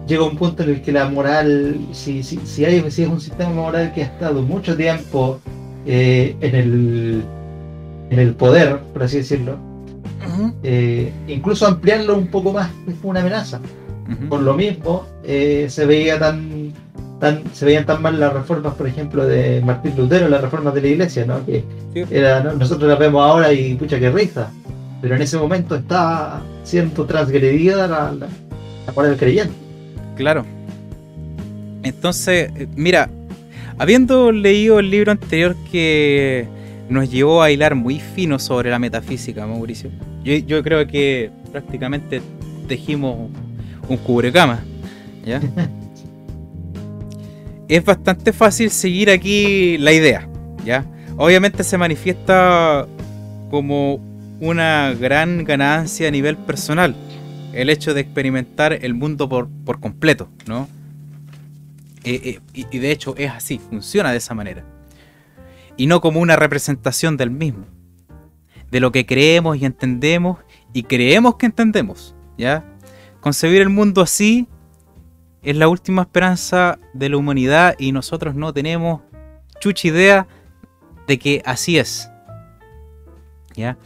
[0.07, 3.20] llega un punto en el que la moral, si, si, si, hay, si es un
[3.20, 5.39] sistema moral que ha estado mucho tiempo
[5.86, 7.23] eh, en, el,
[8.11, 9.59] en el poder, por así decirlo,
[10.62, 13.61] eh, incluso ampliarlo un poco más es una amenaza.
[14.28, 16.61] Por lo mismo, se veía tan,
[17.23, 20.82] tan, se veían tan mal las reformas, por ejemplo, de Martín Lutero, las reformas de
[20.82, 21.47] la iglesia, ¿no?
[21.47, 21.65] Que
[22.11, 24.51] era, nosotros las vemos ahora y pucha que risa.
[25.01, 28.27] Pero en ese momento está siendo transgredida la, la,
[28.97, 29.55] la del creyente.
[30.16, 30.44] Claro.
[31.85, 33.09] Entonces, eh, mira,
[33.78, 36.49] habiendo leído el libro anterior que
[36.89, 39.90] nos llevó a hilar muy fino sobre la metafísica, Mauricio,
[40.24, 42.20] yo, creo que prácticamente
[42.66, 43.31] tejimos
[43.89, 44.59] un cubrecama.
[45.24, 45.40] ¿ya?
[47.77, 50.28] es bastante fácil seguir aquí la idea.
[50.65, 50.85] ¿ya?
[51.16, 52.86] Obviamente se manifiesta
[53.51, 53.94] como
[54.40, 56.94] una gran ganancia a nivel personal
[57.55, 59.49] el hecho de experimentar el mundo por,
[59.81, 60.69] completo, ¿no?
[62.05, 64.65] Eh, eh, y de hecho es así, funciona de esa manera.
[65.77, 67.66] Y no como una representación del mismo
[68.70, 70.39] de lo que creemos y entendemos
[70.73, 72.65] y creemos que entendemos, ¿ya?
[73.20, 74.49] Concebir el mundo así
[75.43, 79.01] es la última esperanza de la humanidad y nosotros no tenemos
[79.60, 80.27] chucha idea
[81.06, 82.10] de que así es.
[83.55, 83.77] ¿Ya?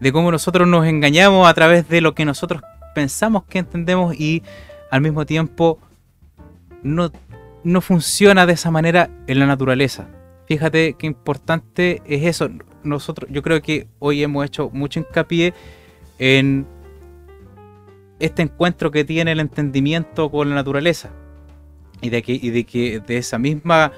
[0.00, 2.62] De cómo nosotros nos engañamos a través de lo que nosotros
[2.94, 4.42] pensamos que entendemos y
[4.90, 5.78] al mismo tiempo
[6.82, 7.10] no,
[7.64, 10.08] no funciona de esa manera en la naturaleza.
[10.46, 12.50] Fíjate qué importante es eso
[12.84, 15.54] nosotros, yo creo que hoy hemos hecho mucho hincapié
[16.18, 16.66] en
[18.22, 21.10] este encuentro que tiene el entendimiento con la naturaleza
[22.00, 23.92] y de que, de esa misma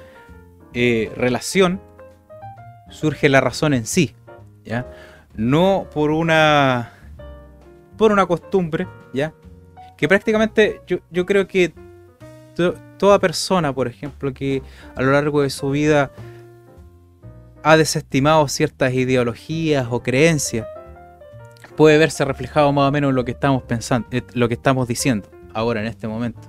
[0.73, 1.79] eh, relación
[2.89, 4.15] surge la razón en sí,
[4.63, 4.85] ¿ya?
[5.35, 6.91] No por una
[7.97, 9.33] por una costumbre, ¿ya?
[9.97, 11.73] que prácticamente yo, yo creo que
[12.97, 14.61] toda persona, por ejemplo, que
[14.95, 16.11] a lo largo de su vida
[17.63, 20.67] ha desestimado ciertas ideologías o creencias,
[21.75, 24.87] puede verse reflejado más o menos en lo que estamos pensando, eh, lo que estamos
[24.87, 26.41] diciendo ahora en este momento.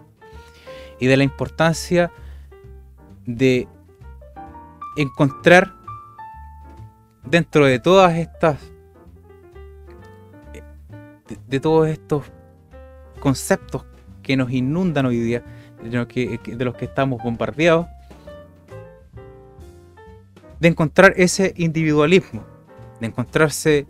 [0.99, 2.11] Y de la importancia
[3.27, 3.69] de
[4.97, 5.75] encontrar
[7.25, 8.59] dentro de todas estas
[11.49, 12.25] de, todos estos
[13.19, 13.85] conceptos
[14.23, 15.43] que nos inundan hoy día,
[15.83, 17.87] de, de los que estamos bombardeados,
[20.61, 22.45] de encontrar ese individualismo,
[23.01, 23.87] de encontrarse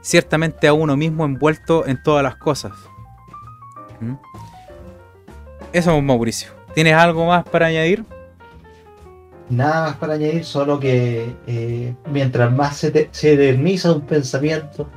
[0.00, 2.72] ciertamente a uno mismo envuelto en todas las cosas.
[4.00, 4.14] ¿Mm?
[5.72, 6.50] Eso es Mauricio.
[6.74, 8.04] ¿Tienes algo más para añadir?
[9.50, 14.88] Nada más para añadir, solo que eh, mientras más se, se eterniza un pensamiento,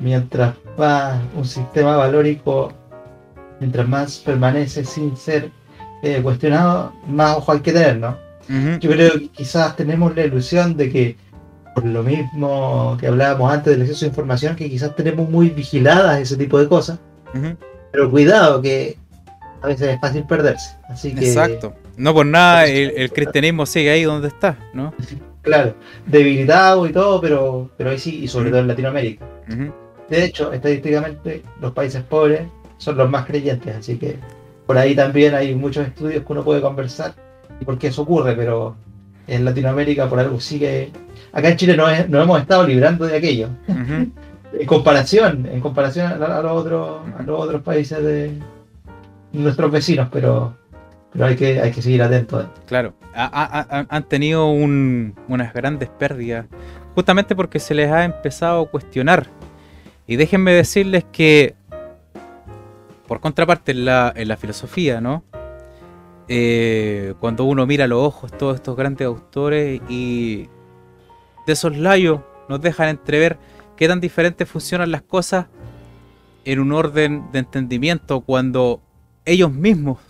[0.00, 2.72] mientras más un sistema valórico,
[3.60, 5.50] mientras más permanece sin ser
[6.02, 8.16] eh, cuestionado, más ojo hay que tener, ¿no?
[8.80, 11.16] Yo creo que quizás tenemos la ilusión de que,
[11.80, 16.20] por lo mismo que hablábamos antes del exceso de información, que quizás tenemos muy vigiladas
[16.20, 16.98] ese tipo de cosas.
[17.92, 18.96] Pero cuidado, que
[19.62, 20.76] a veces es fácil perderse.
[20.88, 21.74] Así que, Exacto.
[21.96, 24.92] No por nada el, cristianismo sigue ahí donde está, ¿no?
[25.40, 25.74] Claro,
[26.04, 29.24] debilitado y todo, pero, pero ahí sí, y sobre todo en Latinoamérica.
[30.10, 32.42] De hecho, estadísticamente, los países pobres
[32.76, 34.18] son los más creyentes, así que
[34.66, 37.14] por ahí también hay muchos estudios que uno puede conversar
[37.60, 38.76] y por qué eso ocurre, pero
[39.28, 40.90] en Latinoamérica por algo sigue.
[41.32, 43.48] Acá en Chile no, hemos estado librando de aquello.
[43.68, 48.32] en comparación, en comparación a, los otros, a los otros países de
[49.32, 50.56] nuestros vecinos, pero,
[51.12, 52.46] pero hay que, hay que seguir atentos.
[52.66, 56.46] Claro, han tenido unas grandes pérdidas,
[56.94, 59.26] justamente porque se les ha empezado a cuestionar.
[60.06, 61.54] Y déjenme decirles que,
[63.06, 65.22] por contraparte, en la, en la filosofía, ¿no?
[66.28, 70.46] Eh, cuando uno mira los ojos todos estos grandes autores y
[71.46, 73.38] de esos layos nos dejan entrever
[73.76, 75.46] qué tan diferentes funcionan las cosas
[76.44, 78.82] en un orden de entendimiento cuando
[79.24, 80.00] ellos mismos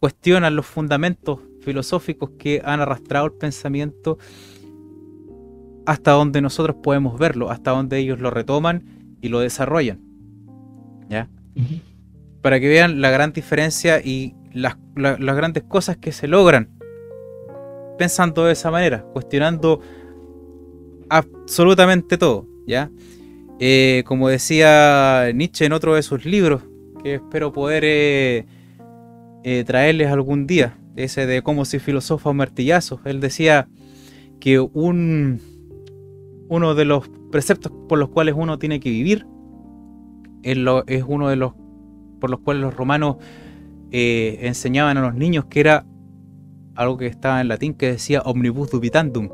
[0.00, 4.18] cuestionan los fundamentos filosóficos que han arrastrado el pensamiento
[5.86, 10.00] hasta donde nosotros podemos verlo, hasta donde ellos lo retoman y lo desarrollan.
[11.08, 11.28] ¿Ya?
[12.42, 16.70] Para que vean la gran diferencia y las, grandes cosas que se logran
[17.96, 19.80] pensando de esa manera, cuestionando
[21.08, 22.90] absolutamente todo, ¿ya?
[23.60, 26.62] Eh, como decía Nietzsche en otro de sus libros,
[27.02, 28.46] que espero poder eh,
[29.42, 33.68] eh, traerles algún día, ese de cómo si filosofa martillazos, él decía
[34.38, 35.40] que un,
[36.48, 39.26] uno de los preceptos por los cuales uno tiene que vivir
[40.42, 40.56] es,
[40.86, 41.54] es uno de los
[42.20, 43.16] por los cuales los romanos
[43.90, 45.86] eh, enseñaban a los niños que era
[46.74, 49.30] algo que estaba en latín que decía omnibus dubitandum,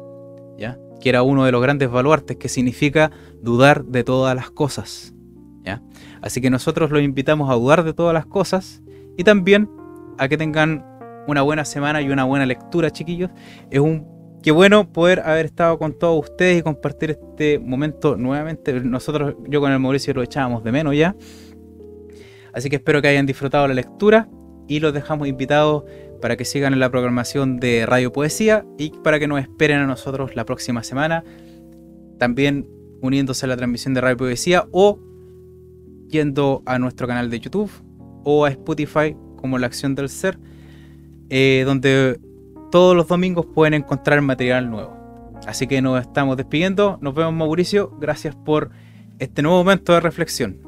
[0.58, 0.78] ¿ya?
[1.00, 3.10] que era uno de los grandes baluartes que significa
[3.42, 5.14] dudar de todas las cosas.
[5.62, 5.82] ¿ya?
[6.22, 8.82] Así que nosotros los invitamos a dudar de todas las cosas
[9.16, 9.68] y también
[10.16, 10.84] a que tengan
[11.26, 13.30] una buena semana y una buena lectura, chiquillos.
[13.70, 14.06] Es un
[14.42, 18.72] qué bueno poder haber estado con todos ustedes y compartir este momento nuevamente.
[18.80, 21.16] Nosotros, yo con el Mauricio lo echábamos de menos ya.
[22.52, 24.28] Así que espero que hayan disfrutado la lectura
[24.68, 25.84] y los dejamos invitados
[26.20, 29.86] para que sigan en la programación de Radio Poesía y para que nos esperen a
[29.86, 31.22] nosotros la próxima semana,
[32.18, 32.66] también
[33.02, 34.98] uniéndose a la transmisión de Radio Poesía o
[36.08, 37.70] yendo a nuestro canal de YouTube
[38.24, 40.38] o a Spotify como La Acción del Ser,
[41.28, 42.18] eh, donde
[42.70, 44.96] todos los domingos pueden encontrar material nuevo.
[45.46, 48.70] Así que nos estamos despidiendo, nos vemos Mauricio, gracias por
[49.18, 50.58] este nuevo momento de reflexión.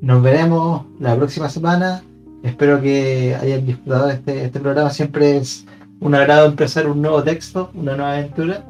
[0.00, 2.02] Nos veremos la próxima semana
[2.42, 4.90] Espero que hayan disfrutado este, este programa.
[4.90, 5.64] Siempre es
[6.00, 8.64] un agrado empezar un nuevo texto, una nueva aventura.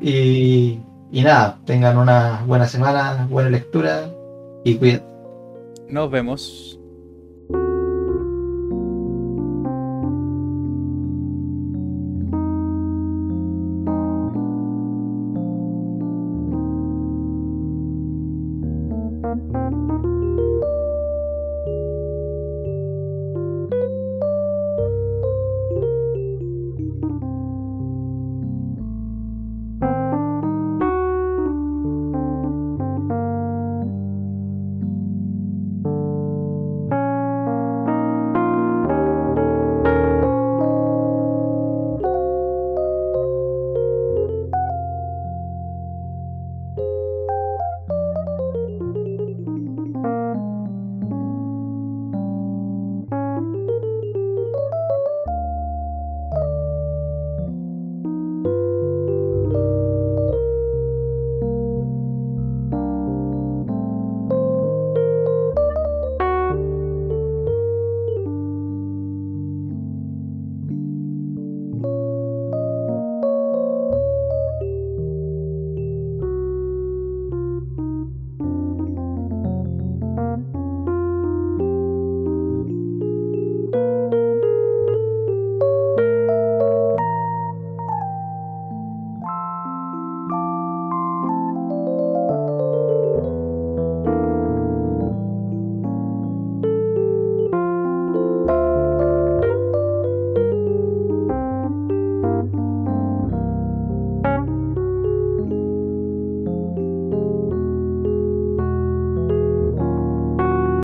[0.00, 0.78] Y,
[1.10, 4.10] y nada, tengan una buena semana, buena lectura
[4.64, 5.04] y cuídense.
[5.88, 6.77] Nos vemos.